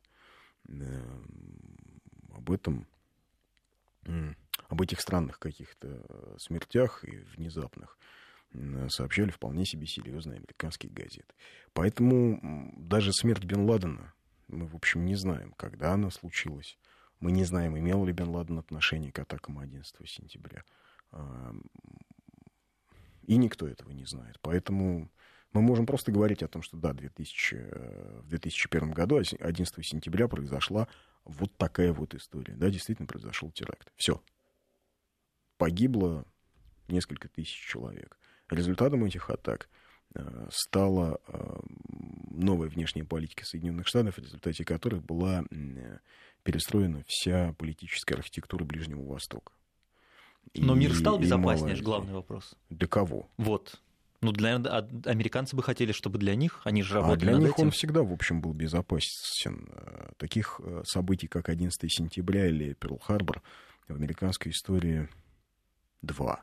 Об 2.33 2.51
этом, 2.51 2.87
об 4.69 4.83
этих 4.83 5.01
странных 5.01 5.38
каких-то 5.38 6.37
смертях 6.38 7.05
и 7.05 7.17
внезапных 7.37 7.99
сообщали 8.88 9.31
вполне 9.31 9.67
себе 9.67 9.87
серьезные 9.87 10.37
американские 10.37 10.93
газеты. 10.93 11.35
Поэтому 11.73 12.73
даже 12.77 13.12
смерть 13.12 13.45
Бен 13.45 13.69
Ладена 13.69 14.14
мы, 14.49 14.67
в 14.67 14.75
общем, 14.75 15.05
не 15.05 15.17
знаем, 15.17 15.53
когда 15.57 15.93
она 15.93 16.11
случилась, 16.11 16.79
мы 17.20 17.33
не 17.33 17.44
знаем, 17.44 17.79
имел 17.79 18.05
ли 18.05 18.12
Бен 18.12 18.29
Ладен 18.29 18.59
отношение 18.59 19.12
к 19.12 19.18
атакам 19.18 19.59
11 19.59 20.09
сентября. 20.09 20.64
И 23.22 23.37
никто 23.37 23.66
этого 23.66 23.90
не 23.90 24.05
знает. 24.05 24.38
Поэтому 24.42 25.11
мы 25.55 25.62
можем 25.62 25.87
просто 25.87 26.12
говорить 26.12 26.42
о 26.42 26.48
том, 26.48 26.62
что 26.62 26.77
да, 26.77 26.92
2000, 26.92 27.55
э, 27.55 28.20
в 28.22 28.29
2001 28.29 28.90
году, 28.90 29.16
11 29.16 29.87
сентября, 29.87 30.29
произошла 30.29 30.88
вот 31.24 31.57
такая 31.57 31.92
вот 31.92 32.14
история. 32.14 32.55
Да, 32.55 32.68
действительно 32.70 33.07
произошел 33.07 33.50
теракт. 33.53 33.92
Все. 33.96 34.20
Погибло 35.57 36.27
несколько 36.88 37.29
тысяч 37.29 37.55
человек. 37.55 38.18
Результатом 38.50 39.05
этих 39.05 39.31
атак 39.31 39.68
стала 40.50 41.18
э, 41.27 41.57
новая 42.31 42.68
внешняя 42.68 43.05
политика 43.05 43.44
Соединенных 43.44 43.87
Штатов, 43.87 44.16
в 44.16 44.18
результате 44.18 44.64
которой 44.64 45.00
была 45.00 45.44
перестроена 46.42 47.03
вся 47.07 47.55
политическая 47.59 48.16
архитектура 48.16 48.64
Ближнего 48.64 49.03
Востока. 49.03 49.53
Но 50.55 50.77
и, 50.77 50.79
мир 50.79 50.94
стал 50.94 51.18
безопаснее, 51.18 51.74
это 51.74 51.83
главный 51.83 52.12
вопрос. 52.12 52.55
Для 52.70 52.87
кого? 52.87 53.29
Вот. 53.38 53.81
Ну, 54.20 54.33
для 54.33 54.55
американцы 54.57 55.55
бы 55.55 55.62
хотели, 55.62 55.92
чтобы 55.92 56.18
для 56.18 56.35
них, 56.35 56.61
они 56.64 56.83
же 56.83 56.94
работали 56.94 57.16
А 57.16 57.20
для 57.20 57.33
над 57.33 57.42
них 57.42 57.53
этим. 57.55 57.64
он 57.64 57.70
всегда, 57.72 58.03
в 58.03 58.12
общем, 58.12 58.40
был 58.40 58.53
безопасен. 58.55 59.68
Таких 60.16 60.61
э, 60.64 60.83
событий, 60.87 61.27
как 61.27 61.48
11 61.48 61.92
сентября 61.92 62.46
или 62.46 62.72
Перл-Харбор, 62.74 63.42
в 63.88 63.94
американской 63.94 64.53
истории 64.53 65.09
два. 66.00 66.42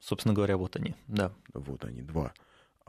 Собственно 0.00 0.34
говоря, 0.34 0.56
вот 0.56 0.76
они, 0.76 0.94
да. 1.06 1.32
Вот 1.54 1.84
они, 1.84 2.02
два. 2.02 2.34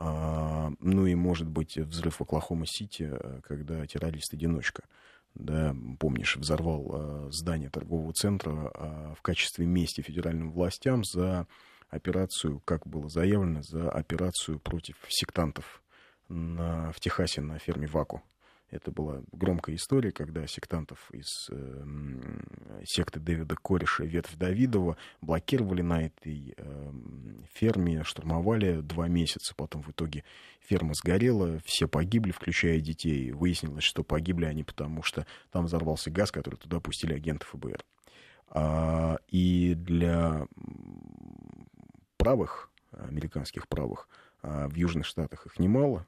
А, 0.02 0.72
ну 0.80 1.04
и, 1.04 1.14
может 1.14 1.46
быть, 1.46 1.76
взрыв 1.76 2.16
в 2.16 2.22
Оклахома-Сити, 2.22 3.12
когда 3.42 3.86
террорист-одиночка, 3.86 4.84
да, 5.34 5.76
помнишь, 5.98 6.36
взорвал 6.36 6.90
а, 6.90 7.28
здание 7.30 7.68
торгового 7.68 8.14
центра 8.14 8.50
а, 8.50 9.14
в 9.14 9.20
качестве 9.20 9.66
мести 9.66 10.00
федеральным 10.00 10.52
властям 10.52 11.04
за 11.04 11.46
операцию, 11.90 12.60
как 12.64 12.86
было 12.86 13.10
заявлено, 13.10 13.62
за 13.62 13.90
операцию 13.90 14.58
против 14.58 14.96
сектантов 15.10 15.82
на, 16.28 16.92
в 16.92 17.00
Техасе 17.00 17.42
на 17.42 17.58
ферме 17.58 17.86
Ваку. 17.86 18.22
Это 18.70 18.92
была 18.92 19.22
громкая 19.32 19.74
история, 19.74 20.12
когда 20.12 20.46
сектантов 20.46 21.10
из 21.12 21.48
э, 21.50 21.84
секты 22.84 23.18
Дэвида 23.18 23.56
Кореша 23.56 24.04
«Ветвь 24.04 24.36
Давидова» 24.36 24.96
блокировали 25.20 25.82
на 25.82 26.06
этой 26.06 26.54
э, 26.56 26.92
ферме, 27.52 28.04
штурмовали 28.04 28.80
два 28.80 29.08
месяца. 29.08 29.54
Потом 29.56 29.82
в 29.82 29.90
итоге 29.90 30.22
ферма 30.60 30.94
сгорела, 30.94 31.58
все 31.64 31.88
погибли, 31.88 32.30
включая 32.30 32.80
детей. 32.80 33.32
Выяснилось, 33.32 33.82
что 33.82 34.04
погибли 34.04 34.44
они 34.44 34.62
потому, 34.62 35.02
что 35.02 35.26
там 35.50 35.64
взорвался 35.64 36.10
газ, 36.12 36.30
который 36.30 36.56
туда 36.56 36.78
пустили 36.78 37.12
агенты 37.12 37.46
ФБР. 37.46 37.84
А, 38.50 39.18
и 39.28 39.74
для 39.74 40.46
правых, 42.18 42.70
американских 42.92 43.66
правых, 43.66 44.08
а 44.42 44.68
в 44.68 44.74
Южных 44.76 45.06
Штатах 45.06 45.46
их 45.46 45.58
немало, 45.58 46.06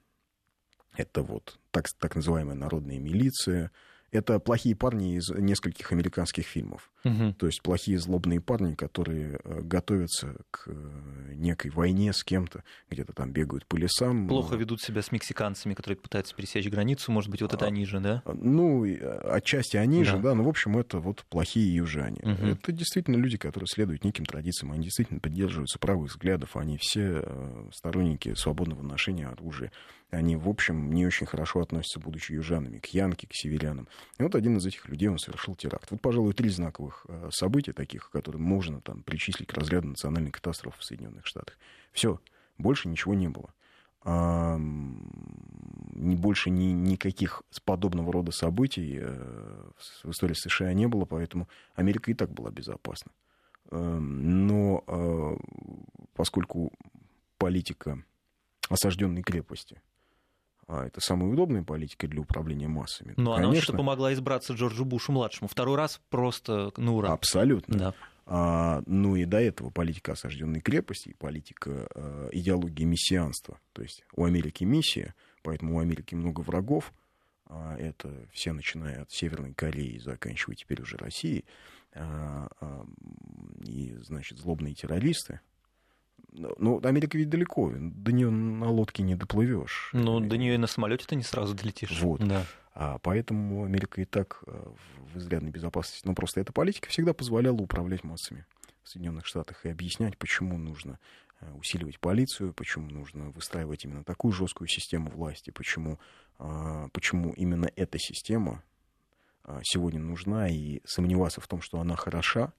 это 0.97 1.23
вот 1.23 1.59
так, 1.71 1.89
так 1.99 2.17
называемая 2.17 2.55
народная 2.55 2.99
милиция, 2.99 3.71
это 4.11 4.39
плохие 4.39 4.77
парни 4.77 5.17
из 5.17 5.31
нескольких 5.31 5.91
американских 5.93 6.47
фильмов. 6.47 6.92
Угу. 7.05 7.35
То 7.35 7.47
есть 7.47 7.63
плохие 7.63 7.99
злобные 7.99 8.41
парни, 8.41 8.75
которые 8.75 9.41
э, 9.43 9.61
готовятся 9.63 10.37
к 10.51 10.65
э, 10.67 11.33
некой 11.35 11.71
войне 11.71 12.13
с 12.13 12.23
кем-то, 12.23 12.63
где-то 12.91 13.13
там 13.13 13.33
бегают 13.33 13.67
по 13.67 13.77
лесам. 13.77 14.29
Плохо 14.29 14.55
ведут 14.57 14.81
себя 14.81 15.03
с 15.03 15.11
мексиканцами, 15.11 15.75
которые 15.75 15.99
пытаются 15.99 16.35
пересечь 16.35 16.69
границу. 16.69 17.11
Может 17.11 17.31
быть, 17.31 17.43
вот 17.43 17.55
это 17.55 17.65
а, 17.65 17.69
они 17.69 17.85
же, 17.85 18.01
да? 18.01 18.23
Ну, 18.27 18.87
отчасти 19.25 19.77
они 19.77 20.05
да. 20.05 20.11
же, 20.11 20.19
да. 20.19 20.35
Но, 20.35 20.45
в 20.45 20.49
общем, 20.49 20.79
это 20.79 20.99
вот 20.99 21.25
плохие 21.29 21.75
южане. 21.75 22.21
Угу. 22.23 22.47
Это 22.47 22.73
действительно 22.73 23.17
люди, 23.17 23.37
которые 23.37 23.67
следуют 23.67 24.05
неким 24.05 24.25
традициям. 24.25 24.73
Они 24.73 24.85
действительно 24.85 25.21
поддерживаются 25.21 25.79
правых 25.79 26.11
взглядов. 26.11 26.57
Они 26.57 26.79
все 26.79 27.23
э, 27.25 27.69
сторонники 27.73 28.35
свободного 28.35 28.83
ношения 28.83 29.27
оружия 29.27 29.73
они, 30.13 30.37
в 30.37 30.49
общем, 30.49 30.93
не 30.93 31.07
очень 31.07 31.27
хорошо 31.27 31.61
относятся, 31.61 31.99
будучи 31.99 32.33
южанами, 32.33 32.79
к 32.79 32.87
янке, 32.87 33.27
к 33.27 33.31
северянам. 33.33 33.89
И 34.19 34.23
вот 34.23 34.35
один 34.35 34.59
из 34.59 34.67
этих 34.67 34.87
людей, 34.89 35.09
он 35.09 35.19
совершил 35.19 35.55
теракт. 35.55 35.91
Вот, 35.91 36.01
пожалуй, 36.01 36.35
три 36.35 36.51
знаковых 36.51 36.92
э, 37.09 37.29
события 37.31 37.73
таких, 37.73 38.11
которые 38.11 38.41
можно 38.41 38.81
там 38.81 39.03
причислить 39.03 39.49
к 39.49 39.55
разряду 39.55 39.89
национальной 39.89 40.31
катастрофы 40.31 40.81
в 40.81 40.85
Соединенных 40.85 41.27
Штатах. 41.27 41.57
Все, 41.93 42.21
больше 42.59 42.89
ничего 42.89 43.15
не 43.15 43.29
было. 43.29 43.53
А, 44.05 44.59
больше 44.59 46.51
ни, 46.51 46.73
никаких 46.73 47.43
подобного 47.65 48.13
рода 48.13 48.33
событий 48.33 48.99
э, 49.01 49.71
в 50.03 50.11
истории 50.11 50.35
США 50.35 50.73
не 50.73 50.89
было, 50.89 51.05
поэтому 51.05 51.49
Америка 51.75 52.11
и 52.11 52.15
так 52.15 52.33
была 52.33 52.51
безопасна. 52.51 53.13
Э, 53.71 53.79
но 53.79 54.83
э, 54.87 55.37
поскольку 56.15 56.73
политика 57.39 58.03
осажденной 58.69 59.23
крепости 59.23 59.81
а 60.69 60.87
это 60.87 61.01
самая 61.01 61.31
удобная 61.31 61.63
политика 61.63 62.07
для 62.07 62.21
управления 62.21 62.69
массами. 62.69 63.15
Но 63.17 63.33
Конечно, 63.33 63.37
она 63.37 63.49
вообще-то 63.49 63.77
помогла 63.77 64.13
избраться 64.13 64.53
Джорджу 64.55 64.85
Бушу-младшему. 64.85 65.49
Второй 65.49 65.77
раз 65.77 66.01
просто 66.09 66.73
на 66.77 66.93
ура. 66.93 67.13
Абсолютно. 67.13 67.79
Да. 67.79 67.95
А, 68.25 68.83
ну 68.87 69.17
и 69.17 69.25
до 69.25 69.41
этого 69.41 69.71
политика 69.71 70.13
осажденной 70.13 70.61
крепости 70.61 71.11
и 71.11 71.15
политика 71.15 71.89
э, 71.95 72.29
идеологии 72.33 72.85
мессианства. 72.85 73.59
То 73.73 73.83
есть 73.83 74.05
у 74.15 74.25
Америки 74.25 74.65
миссия, 74.65 75.15
поэтому 75.43 75.77
у 75.77 75.81
Америки 75.81 76.15
много 76.15 76.41
врагов. 76.41 76.93
А 77.47 77.77
это 77.77 78.27
все, 78.33 78.53
начиная 78.53 79.03
от 79.03 79.11
Северной 79.11 79.53
Кореи, 79.53 79.99
заканчивая 79.99 80.57
теперь 80.57 80.81
уже 80.81 80.97
Россией. 80.97 81.45
А, 81.95 82.49
а, 82.61 82.87
и, 83.67 83.95
значит, 84.01 84.39
злобные 84.39 84.75
террористы, 84.75 85.41
ну, 86.33 86.81
Америка 86.83 87.19
ведь 87.19 87.29
далеко, 87.29 87.73
до 87.77 88.13
нее 88.13 88.31
на 88.31 88.71
лодке 88.71 89.03
не 89.03 89.15
доплывешь. 89.15 89.91
Ну, 89.93 90.21
до 90.21 90.37
нее 90.37 90.55
и 90.55 90.59
на 90.59 90.67
самолете 90.67 91.05
ты 91.07 91.17
не 91.17 91.23
сразу 91.23 91.55
долетишь. 91.55 92.01
Вот. 92.01 92.27
Да. 92.27 92.47
А 92.75 92.99
поэтому 92.99 93.65
Америка 93.65 94.01
и 94.01 94.07
так 94.07 94.43
э, 94.47 94.73
в 95.13 95.19
изрядной 95.19 95.51
безопасности. 95.51 96.07
Но 96.07 96.15
просто 96.15 96.41
эта 96.41 96.53
политика 96.53 96.89
всегда 96.89 97.13
позволяла 97.13 97.57
управлять 97.57 98.03
массами 98.03 98.47
в 98.83 98.89
Соединенных 98.89 99.27
Штатах 99.27 99.67
и 99.67 99.69
объяснять, 99.69 100.17
почему 100.17 100.57
нужно 100.57 100.99
э, 101.41 101.53
усиливать 101.53 102.01
полицию, 102.01 102.55
почему 102.55 102.89
нужно 102.89 103.31
выстраивать 103.31 103.85
именно 103.85 104.05
такую 104.05 104.33
жесткую 104.33 104.69
систему 104.69 105.11
власти, 105.11 105.51
почему, 105.51 106.01
а, 106.39 106.89
почему 106.93 107.33
именно 107.35 107.71
эта 107.77 107.99
система 107.99 108.63
сегодня 109.65 109.99
нужна, 109.99 110.49
и 110.49 110.81
сомневаться 110.85 111.41
в 111.41 111.49
том, 111.49 111.61
что 111.63 111.81
она 111.81 111.97
хороша, 111.97 112.53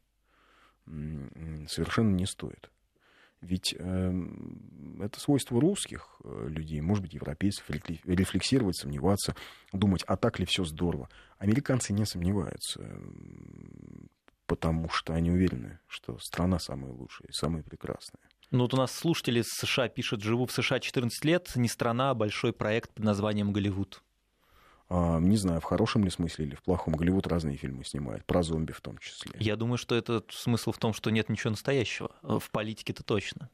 совершенно 0.86 2.14
не 2.14 2.26
стоит. 2.26 2.70
Ведь 3.44 3.76
э, 3.78 4.14
это 5.02 5.20
свойство 5.20 5.60
русских 5.60 6.16
э, 6.24 6.48
людей, 6.50 6.80
может 6.80 7.04
быть, 7.04 7.14
европейцев, 7.14 7.70
рефлексировать, 7.70 8.78
сомневаться, 8.78 9.36
думать, 9.74 10.04
а 10.08 10.16
так 10.16 10.40
ли 10.40 10.46
все 10.46 10.64
здорово. 10.64 11.10
Американцы 11.40 11.92
не 11.92 12.06
сомневаются, 12.06 12.82
потому 14.46 14.90
что 14.90 15.14
они 15.14 15.30
уверены, 15.30 15.80
что 15.88 16.18
страна 16.20 16.58
самая 16.58 16.94
лучшая 16.94 17.28
самая 17.32 17.64
прекрасная. 17.64 18.22
Ну 18.52 18.62
вот 18.62 18.74
у 18.74 18.78
нас 18.78 18.94
слушатели 18.94 19.42
из 19.42 19.48
США 19.48 19.90
пишут, 19.90 20.22
живу 20.22 20.46
в 20.46 20.52
США 20.52 20.80
14 20.80 21.26
лет, 21.26 21.52
не 21.56 21.68
страна, 21.68 22.12
а 22.12 22.14
большой 22.14 22.54
проект 22.54 22.94
под 22.94 23.04
названием 23.04 23.52
«Голливуд». 23.52 24.02
А, 24.96 25.20
не 25.20 25.38
знаю, 25.38 25.60
в 25.60 25.64
хорошем 25.64 26.04
ли 26.04 26.12
смысле 26.12 26.46
или 26.46 26.54
в 26.54 26.62
плохом. 26.62 26.94
Голливуд 26.94 27.26
разные 27.26 27.58
фильмы 27.58 27.84
снимает, 27.84 28.24
про 28.26 28.44
зомби 28.44 28.74
в 28.74 28.82
том 28.82 29.00
числе. 29.00 29.32
Я 29.40 29.56
думаю, 29.56 29.80
что 29.80 29.96
это 29.96 30.24
смысл 30.30 30.72
в 30.72 30.78
том, 30.78 30.94
что 30.94 31.10
нет 31.10 31.30
ничего 31.30 31.50
настоящего. 31.50 32.12
В 32.22 32.52
политике-то 32.52 33.02
точно. 33.04 33.50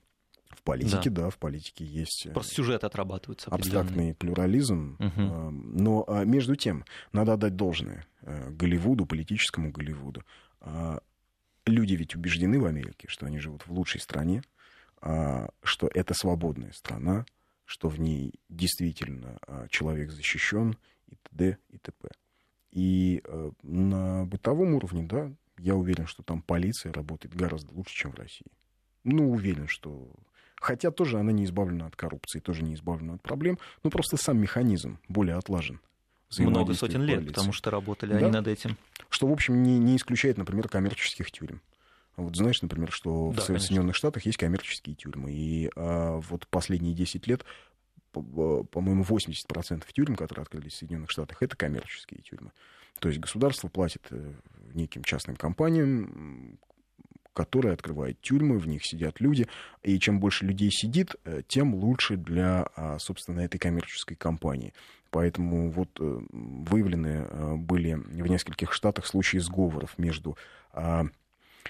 В 0.49 0.61
политике, 0.63 1.09
да. 1.09 1.23
да, 1.23 1.29
в 1.29 1.37
политике 1.37 1.85
есть... 1.85 2.25
Э, 2.25 2.31
Просто 2.31 2.55
сюжеты 2.55 2.85
отрабатываются. 2.85 3.49
Абстрактный 3.51 4.15
плюрализм. 4.15 4.97
Угу. 4.99 5.21
Но 5.21 6.03
а, 6.09 6.25
между 6.25 6.57
тем, 6.57 6.83
надо 7.13 7.33
отдать 7.33 7.55
должное 7.55 8.05
э, 8.23 8.49
Голливуду, 8.49 9.05
политическому 9.05 9.71
Голливуду. 9.71 10.25
А, 10.59 10.99
люди 11.65 11.93
ведь 11.93 12.15
убеждены 12.15 12.59
в 12.59 12.65
Америке, 12.65 13.07
что 13.07 13.25
они 13.25 13.39
живут 13.39 13.65
в 13.65 13.71
лучшей 13.71 14.01
стране, 14.01 14.43
что 14.99 15.89
это 15.93 16.13
свободная 16.13 16.73
страна, 16.73 17.25
что 17.63 17.87
в 17.87 18.01
ней 18.01 18.33
действительно 18.49 19.39
человек 19.69 20.11
защищен, 20.11 20.75
и 21.09 21.15
т.д. 21.15 21.57
и 21.69 21.77
т.п. 21.77 22.09
И 22.71 23.21
э, 23.23 23.51
на 23.63 24.25
бытовом 24.25 24.75
уровне, 24.75 25.03
да, 25.03 25.31
я 25.57 25.75
уверен, 25.75 26.07
что 26.07 26.23
там 26.23 26.41
полиция 26.41 26.93
работает 26.93 27.35
гораздо 27.35 27.73
лучше, 27.73 27.95
чем 27.95 28.11
в 28.11 28.15
России. 28.15 28.51
Ну, 29.03 29.31
уверен, 29.31 29.67
что... 29.67 30.11
Хотя 30.55 30.91
тоже 30.91 31.19
она 31.19 31.31
не 31.31 31.45
избавлена 31.45 31.87
от 31.87 31.95
коррупции, 31.95 32.39
тоже 32.39 32.63
не 32.63 32.75
избавлена 32.75 33.13
от 33.13 33.21
проблем, 33.21 33.57
но 33.83 33.89
просто 33.89 34.17
сам 34.17 34.39
механизм 34.39 34.99
более 35.07 35.35
отлажен. 35.35 35.79
Много 36.37 36.73
сотен 36.73 37.01
лет, 37.03 37.25
потому 37.25 37.53
что 37.53 37.71
работали 37.71 38.11
да? 38.11 38.17
они 38.19 38.31
над 38.31 38.47
этим. 38.47 38.77
Что, 39.09 39.27
в 39.27 39.31
общем, 39.31 39.63
не, 39.63 39.79
не 39.79 39.95
исключает, 39.95 40.37
например, 40.37 40.67
коммерческих 40.67 41.31
тюрем. 41.31 41.61
Вот 42.19 42.35
знаешь, 42.35 42.61
например, 42.61 42.91
что 42.91 43.31
да, 43.33 43.41
в 43.41 43.47
конечно. 43.47 43.67
Соединенных 43.67 43.95
Штатах 43.95 44.25
есть 44.25 44.37
коммерческие 44.37 44.95
тюрьмы. 44.95 45.31
И 45.31 45.71
а, 45.75 46.19
вот 46.19 46.47
последние 46.47 46.93
10 46.93 47.25
лет 47.27 47.45
по-моему, 48.11 49.03
80% 49.03 49.83
тюрем, 49.93 50.15
которые 50.15 50.43
открылись 50.43 50.73
в 50.73 50.77
Соединенных 50.77 51.11
Штатах, 51.11 51.41
это 51.41 51.55
коммерческие 51.55 52.21
тюрьмы. 52.21 52.51
То 52.99 53.09
есть 53.09 53.19
государство 53.19 53.67
платит 53.67 54.07
э, 54.11 54.33
неким 54.73 55.03
частным 55.03 55.35
компаниям, 55.35 56.59
которые 57.33 57.73
открывают 57.73 58.19
тюрьмы, 58.21 58.57
в 58.57 58.67
них 58.67 58.85
сидят 58.85 59.21
люди, 59.21 59.47
и 59.83 59.97
чем 59.99 60.19
больше 60.19 60.45
людей 60.45 60.69
сидит, 60.71 61.15
э, 61.23 61.41
тем 61.47 61.73
лучше 61.73 62.17
для, 62.17 62.67
а, 62.75 62.97
собственно, 62.99 63.41
этой 63.41 63.57
коммерческой 63.57 64.15
компании. 64.15 64.73
Поэтому 65.11 65.71
вот 65.71 65.89
э, 65.99 66.19
выявлены 66.29 67.57
были 67.57 67.93
в 67.93 68.27
нескольких 68.27 68.73
штатах 68.73 69.07
случаи 69.07 69.37
сговоров 69.37 69.97
между 69.97 70.37
а, 70.71 71.05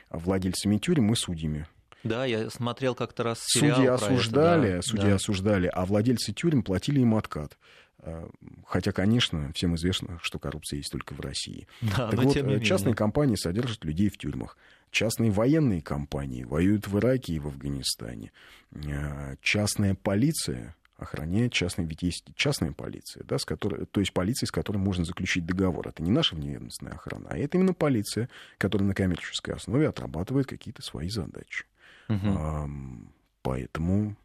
владельцами 0.09 0.77
тюрем 0.77 1.11
и 1.13 1.15
судьями. 1.15 1.67
Да, 2.03 2.25
я 2.25 2.49
смотрел 2.49 2.95
как-то 2.95 3.23
раз 3.23 3.39
сериал 3.45 3.75
Судьи 3.75 3.87
осуждали, 3.89 4.69
это, 4.69 4.75
да, 4.77 4.81
судьи 4.81 5.09
да. 5.09 5.15
осуждали, 5.15 5.67
а 5.67 5.85
владельцы 5.85 6.33
тюрем 6.33 6.63
платили 6.63 7.01
им 7.01 7.15
откат. 7.15 7.57
Э, 7.99 8.27
хотя, 8.65 8.91
конечно, 8.91 9.51
всем 9.53 9.75
известно, 9.75 10.19
что 10.21 10.39
коррупция 10.39 10.77
есть 10.77 10.91
только 10.91 11.13
в 11.13 11.19
России. 11.19 11.67
Да, 11.81 12.09
так 12.09 12.23
вот, 12.23 12.35
э, 12.35 12.59
частные 12.61 12.95
компании 12.95 13.35
содержат 13.35 13.83
людей 13.83 14.09
в 14.09 14.17
тюрьмах. 14.17 14.57
Частные 14.91 15.31
военные 15.31 15.81
компании 15.81 16.43
воюют 16.43 16.87
в 16.87 16.97
Ираке 16.97 17.33
и 17.33 17.39
в 17.39 17.47
Афганистане. 17.47 18.31
Э, 18.71 19.35
частная 19.41 19.95
полиция 19.95 20.75
охраняет 20.99 21.53
частные, 21.53 21.87
ведь 21.87 22.03
есть 22.03 22.25
частная 22.35 22.71
полиция, 22.71 23.23
да, 23.23 23.37
с 23.37 23.45
которой, 23.45 23.85
то 23.85 23.99
есть 23.99 24.13
полиция, 24.13 24.47
с 24.47 24.51
которой 24.51 24.77
можно 24.77 25.05
заключить 25.05 25.45
договор. 25.45 25.87
Это 25.87 26.03
не 26.03 26.11
наша 26.11 26.35
вневедомственная 26.35 26.93
охрана, 26.93 27.27
а 27.29 27.37
это 27.37 27.57
именно 27.57 27.73
полиция, 27.73 28.29
которая 28.57 28.87
на 28.87 28.93
коммерческой 28.93 29.55
основе 29.55 29.87
отрабатывает 29.87 30.47
какие-то 30.47 30.81
свои 30.81 31.09
задачи. 31.09 31.65
Угу. 32.09 33.11
Поэтому... 33.41 34.17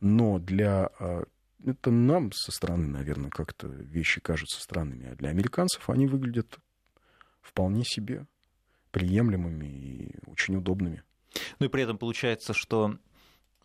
Но 0.00 0.38
для... 0.38 0.90
А, 0.98 1.24
это 1.64 1.90
нам 1.90 2.32
со 2.32 2.52
стороны, 2.52 2.88
наверное, 2.88 3.30
как-то 3.30 3.68
вещи 3.68 4.20
кажутся 4.20 4.60
странными, 4.60 5.06
а 5.06 5.14
для 5.14 5.30
американцев 5.30 5.88
они 5.88 6.06
выглядят 6.06 6.58
вполне 7.40 7.84
себе 7.84 8.26
приемлемыми 8.90 9.66
и 9.66 10.14
очень 10.26 10.56
удобными. 10.56 11.02
Ну 11.58 11.66
и 11.66 11.68
при 11.68 11.82
этом 11.82 11.98
получается, 11.98 12.52
что 12.52 12.98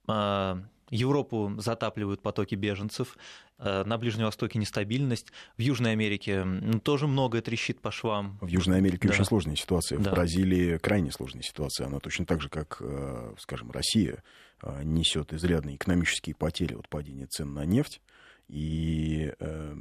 а, 0.08 0.63
Европу 0.89 1.54
затапливают 1.58 2.21
потоки 2.21 2.56
беженцев, 2.56 3.17
э, 3.58 3.84
на 3.84 3.97
Ближнем 3.97 4.25
Востоке 4.25 4.60
нестабильность, 4.60 5.28
в 5.58 5.62
Южной 5.62 5.91
Америке 5.91 6.45
тоже 6.84 7.08
многое 7.08 7.41
трещит 7.41 7.82
по 7.82 7.91
швам. 7.91 8.38
В 8.41 8.47
Южной 8.47 8.78
Америке 8.78 9.08
да. 9.08 9.13
очень 9.13 9.25
сложная 9.25 9.56
ситуация, 9.56 9.99
да. 9.99 10.12
в 10.12 10.13
Бразилии 10.13 10.78
крайне 10.78 11.12
сложная 11.12 11.43
ситуация, 11.43 11.88
она 11.88 11.99
точно 11.99 12.25
так 12.25 12.41
же, 12.41 12.49
как, 12.49 12.78
э, 12.82 13.34
скажем, 13.39 13.71
Россия 13.71 14.23
э, 14.62 14.84
несет 14.84 15.34
изрядные 15.34 15.75
экономические 15.75 16.36
потери 16.36 16.73
от 16.73 16.89
падения 16.89 17.28
цен 17.28 17.54
на 17.54 17.65
нефть, 17.65 18.02
и 18.47 19.32
э, 19.39 19.75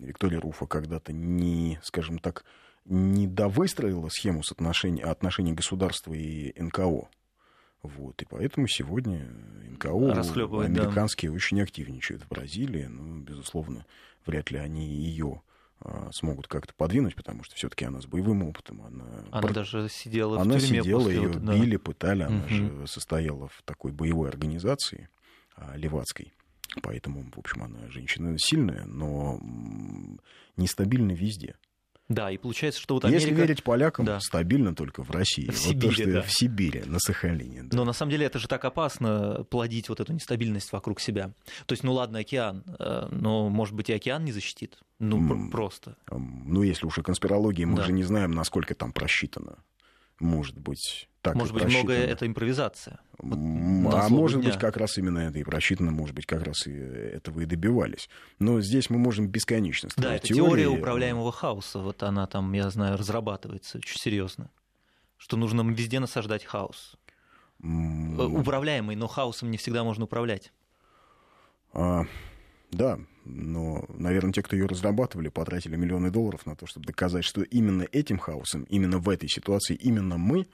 Виктория 0.00 0.40
Руфа 0.40 0.66
когда-то 0.66 1.12
не, 1.12 1.78
скажем 1.82 2.18
так, 2.18 2.44
не 2.84 3.28
довыстроила 3.28 4.08
схему 4.08 4.42
соотношений, 4.42 5.02
отношений 5.02 5.52
государства 5.52 6.12
и 6.12 6.52
НКО. 6.60 7.08
Вот, 7.82 8.22
и 8.22 8.24
поэтому 8.24 8.68
сегодня 8.68 9.28
НКО 9.70 9.88
американские 9.90 11.30
да. 11.30 11.36
очень 11.36 11.60
активничают 11.60 12.22
в 12.22 12.28
Бразилии. 12.28 12.84
Ну, 12.84 13.20
безусловно, 13.22 13.86
вряд 14.24 14.52
ли 14.52 14.58
они 14.58 14.86
ее 14.86 15.42
а, 15.80 16.10
смогут 16.12 16.46
как-то 16.46 16.74
подвинуть, 16.74 17.16
потому 17.16 17.42
что 17.42 17.56
все-таки 17.56 17.84
она 17.84 18.00
с 18.00 18.06
боевым 18.06 18.44
опытом. 18.44 18.82
Она, 18.82 19.04
она 19.32 19.42
Пр... 19.42 19.52
даже 19.52 19.88
сидела 19.88 20.40
она 20.40 20.58
в 20.58 20.60
тюрьме. 20.60 20.78
Она 20.78 20.82
сидела, 20.82 21.08
ее 21.08 21.28
да. 21.30 21.54
били, 21.54 21.76
пытали. 21.76 22.22
Она 22.22 22.44
угу. 22.44 22.48
же 22.48 22.86
состояла 22.86 23.48
в 23.48 23.62
такой 23.64 23.90
боевой 23.90 24.28
организации 24.28 25.08
а, 25.56 25.76
левацкой. 25.76 26.32
Поэтому, 26.82 27.28
в 27.34 27.38
общем, 27.38 27.64
она 27.64 27.88
женщина 27.88 28.36
сильная, 28.38 28.84
но 28.84 29.40
нестабильна 30.56 31.12
везде. 31.12 31.56
Да, 32.08 32.30
и 32.30 32.36
получается, 32.36 32.80
что 32.80 32.94
вот 32.94 33.04
Америка... 33.04 33.24
Если 33.24 33.34
верить 33.34 33.62
полякам, 33.62 34.04
да. 34.04 34.20
стабильно 34.20 34.74
только 34.74 35.02
в 35.02 35.10
России. 35.10 35.48
В 35.50 35.56
Сибири, 35.56 35.86
вот 35.86 35.96
то, 35.96 36.02
что 36.02 36.12
да. 36.12 36.22
В 36.22 36.30
Сибири, 36.30 36.82
на 36.84 36.98
Сахалине. 36.98 37.62
Да. 37.64 37.76
Но 37.76 37.84
на 37.84 37.92
самом 37.92 38.10
деле 38.10 38.26
это 38.26 38.38
же 38.38 38.48
так 38.48 38.64
опасно 38.64 39.46
плодить 39.48 39.88
вот 39.88 40.00
эту 40.00 40.12
нестабильность 40.12 40.72
вокруг 40.72 41.00
себя. 41.00 41.32
То 41.66 41.72
есть, 41.72 41.84
ну 41.84 41.92
ладно, 41.92 42.18
океан, 42.18 42.64
э, 42.78 43.08
но, 43.10 43.48
может 43.48 43.74
быть, 43.74 43.88
и 43.88 43.92
океан 43.92 44.24
не 44.24 44.32
защитит? 44.32 44.78
Ну, 44.98 45.20
mm. 45.20 45.50
просто. 45.50 45.96
Ну, 46.10 46.62
если 46.62 46.86
уж 46.86 46.98
и 46.98 47.02
конспирологии, 47.02 47.64
мы 47.64 47.76
да. 47.76 47.84
же 47.84 47.92
не 47.92 48.02
знаем, 48.02 48.32
насколько 48.32 48.74
там 48.74 48.92
просчитано 48.92 49.58
может 50.22 50.58
быть, 50.58 51.08
так 51.22 51.36
Может 51.36 51.54
быть, 51.54 51.64
многое 51.66 52.04
это 52.04 52.26
импровизация. 52.26 52.98
Вот 53.18 53.94
а 53.94 54.08
может 54.08 54.40
дня. 54.40 54.50
быть, 54.50 54.58
как 54.58 54.76
раз 54.76 54.98
именно 54.98 55.20
это 55.20 55.38
и 55.38 55.44
просчитано, 55.44 55.92
может 55.92 56.16
быть, 56.16 56.26
как 56.26 56.42
раз 56.42 56.66
и 56.66 56.72
этого 56.72 57.40
и 57.40 57.46
добивались. 57.46 58.10
Но 58.40 58.60
здесь 58.60 58.90
мы 58.90 58.98
можем 58.98 59.28
бесконечно 59.28 59.88
Да, 59.96 60.16
это 60.16 60.26
теория 60.26 60.66
управляемого 60.66 61.30
хаоса. 61.30 61.78
Вот 61.78 62.02
она 62.02 62.26
там, 62.26 62.52
я 62.54 62.68
знаю, 62.70 62.98
разрабатывается 62.98 63.78
очень 63.78 64.00
серьезно. 64.00 64.50
Что 65.16 65.36
нужно 65.36 65.62
везде 65.62 66.00
насаждать 66.00 66.44
хаос. 66.44 66.96
Mm. 67.62 68.40
Управляемый, 68.40 68.96
но 68.96 69.06
хаосом 69.06 69.52
не 69.52 69.58
всегда 69.58 69.84
можно 69.84 70.04
управлять. 70.06 70.52
А, 71.72 72.02
да, 72.72 72.98
но, 73.24 73.84
наверное, 73.90 74.32
те, 74.32 74.42
кто 74.42 74.56
ее 74.56 74.66
разрабатывали, 74.66 75.28
потратили 75.28 75.76
миллионы 75.76 76.10
долларов 76.10 76.46
на 76.46 76.56
то, 76.56 76.66
чтобы 76.66 76.86
доказать, 76.86 77.24
что 77.24 77.42
именно 77.42 77.86
этим 77.92 78.18
хаосом, 78.18 78.64
именно 78.64 78.98
в 78.98 79.08
этой 79.08 79.28
ситуации, 79.28 79.76
именно 79.76 80.18
мы 80.18 80.48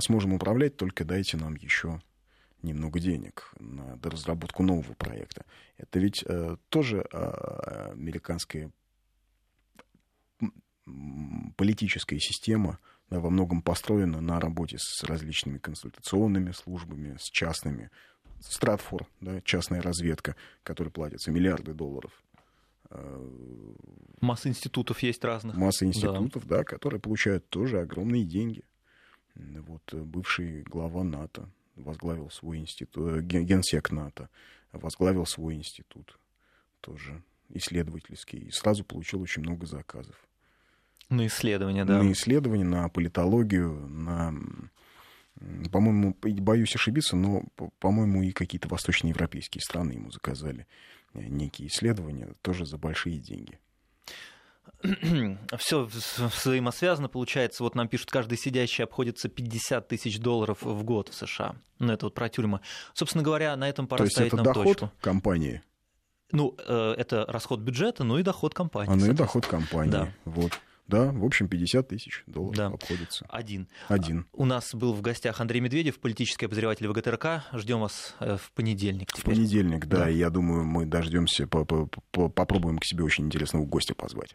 сможем 0.00 0.32
управлять, 0.32 0.76
только 0.76 1.04
дайте 1.04 1.36
нам 1.36 1.56
еще 1.56 2.00
немного 2.62 2.98
денег 2.98 3.52
на 3.60 3.98
разработку 4.02 4.62
нового 4.62 4.94
проекта. 4.94 5.44
Это 5.76 5.98
ведь 5.98 6.24
э, 6.26 6.56
тоже 6.68 7.06
э, 7.12 7.90
американская 7.92 8.70
политическая 11.56 12.18
система 12.18 12.78
да, 13.10 13.20
во 13.20 13.30
многом 13.30 13.62
построена 13.62 14.20
на 14.20 14.40
работе 14.40 14.76
с 14.78 15.04
различными 15.04 15.58
консультационными 15.58 16.52
службами, 16.52 17.16
с 17.18 17.30
частными 17.30 17.90
Стратфор, 18.40 19.06
да, 19.20 19.40
частная 19.40 19.80
разведка, 19.80 20.36
которой 20.64 20.90
платятся 20.90 21.30
миллиарды 21.30 21.72
долларов. 21.72 22.12
Э, 22.90 23.30
Масса 24.20 24.48
институтов 24.48 25.02
есть 25.02 25.24
разных. 25.24 25.56
Масса 25.56 25.86
институтов, 25.86 26.46
да, 26.46 26.58
да 26.58 26.64
которые 26.64 27.00
получают 27.00 27.48
тоже 27.48 27.80
огромные 27.80 28.24
деньги. 28.24 28.62
Вот 29.34 29.82
э, 29.92 30.00
бывший 30.00 30.62
глава 30.62 31.02
НАТО 31.04 31.48
возглавил 31.76 32.30
свой 32.30 32.58
институт, 32.58 33.18
э, 33.18 33.20
генсек 33.22 33.90
НАТО 33.90 34.28
возглавил 34.72 35.26
свой 35.26 35.54
институт 35.54 36.18
тоже 36.80 37.22
исследовательский 37.50 38.38
и 38.38 38.50
сразу 38.50 38.84
получил 38.84 39.20
очень 39.20 39.42
много 39.42 39.66
заказов. 39.66 40.16
На 41.08 41.26
исследования, 41.26 41.84
да. 41.84 42.02
На 42.02 42.12
исследования, 42.12 42.64
на 42.64 42.88
политологию, 42.88 43.86
на 43.88 44.34
по-моему, 45.72 46.16
боюсь 46.22 46.74
ошибиться, 46.74 47.16
но, 47.16 47.42
по-моему, 47.80 48.22
и 48.22 48.30
какие-то 48.30 48.68
восточноевропейские 48.68 49.62
страны 49.62 49.92
ему 49.92 50.10
заказали 50.10 50.66
э, 51.12 51.24
некие 51.26 51.68
исследования, 51.68 52.34
тоже 52.42 52.66
за 52.66 52.78
большие 52.78 53.18
деньги. 53.18 53.58
Все 55.58 55.88
взаимосвязано, 56.18 57.08
получается. 57.08 57.62
Вот 57.62 57.74
нам 57.74 57.88
пишут, 57.88 58.10
каждый 58.10 58.38
сидящий 58.38 58.84
обходится 58.84 59.28
50 59.28 59.88
тысяч 59.88 60.18
долларов 60.18 60.58
в 60.62 60.82
год 60.84 61.08
в 61.08 61.14
США. 61.14 61.56
Ну, 61.78 61.92
это 61.92 62.06
вот 62.06 62.14
про 62.14 62.28
тюрьмы. 62.28 62.60
Собственно 62.92 63.24
говоря, 63.24 63.56
на 63.56 63.68
этом 63.68 63.86
пора 63.86 63.98
То 63.98 64.04
есть 64.04 64.16
ставить 64.16 64.28
это 64.28 64.36
нам 64.36 64.44
доход 64.44 64.78
точку. 64.78 64.92
компании? 65.00 65.62
Ну, 66.32 66.56
э, 66.58 66.94
это 66.98 67.24
расход 67.28 67.60
бюджета, 67.60 68.04
ну 68.04 68.18
и 68.18 68.22
доход 68.22 68.54
компании. 68.54 68.92
А, 68.92 68.96
ну 68.96 69.06
и 69.06 69.14
доход 69.14 69.46
компании. 69.46 69.90
Да. 69.90 70.12
Вот. 70.24 70.60
Да, 70.86 71.10
в 71.12 71.24
общем, 71.24 71.48
50 71.48 71.88
тысяч 71.88 72.24
долларов 72.26 72.56
да. 72.56 72.66
обходится. 72.66 73.24
Один. 73.30 73.68
Один. 73.88 74.26
У 74.32 74.44
нас 74.44 74.74
был 74.74 74.92
в 74.92 75.00
гостях 75.00 75.40
Андрей 75.40 75.60
Медведев, 75.60 75.98
политический 75.98 76.44
обозреватель 76.44 76.86
ВГТРК. 76.88 77.44
Ждем 77.54 77.80
вас 77.80 78.14
э, 78.20 78.36
в 78.36 78.52
понедельник. 78.52 79.10
Теперь. 79.10 79.34
В 79.34 79.36
понедельник, 79.36 79.86
да. 79.86 79.98
да. 79.98 80.08
Я 80.08 80.28
думаю, 80.28 80.64
мы 80.64 80.84
дождемся, 80.84 81.46
попробуем 81.46 82.78
к 82.78 82.84
себе 82.84 83.02
очень 83.02 83.24
интересного 83.24 83.64
гостя 83.64 83.94
позвать. 83.94 84.22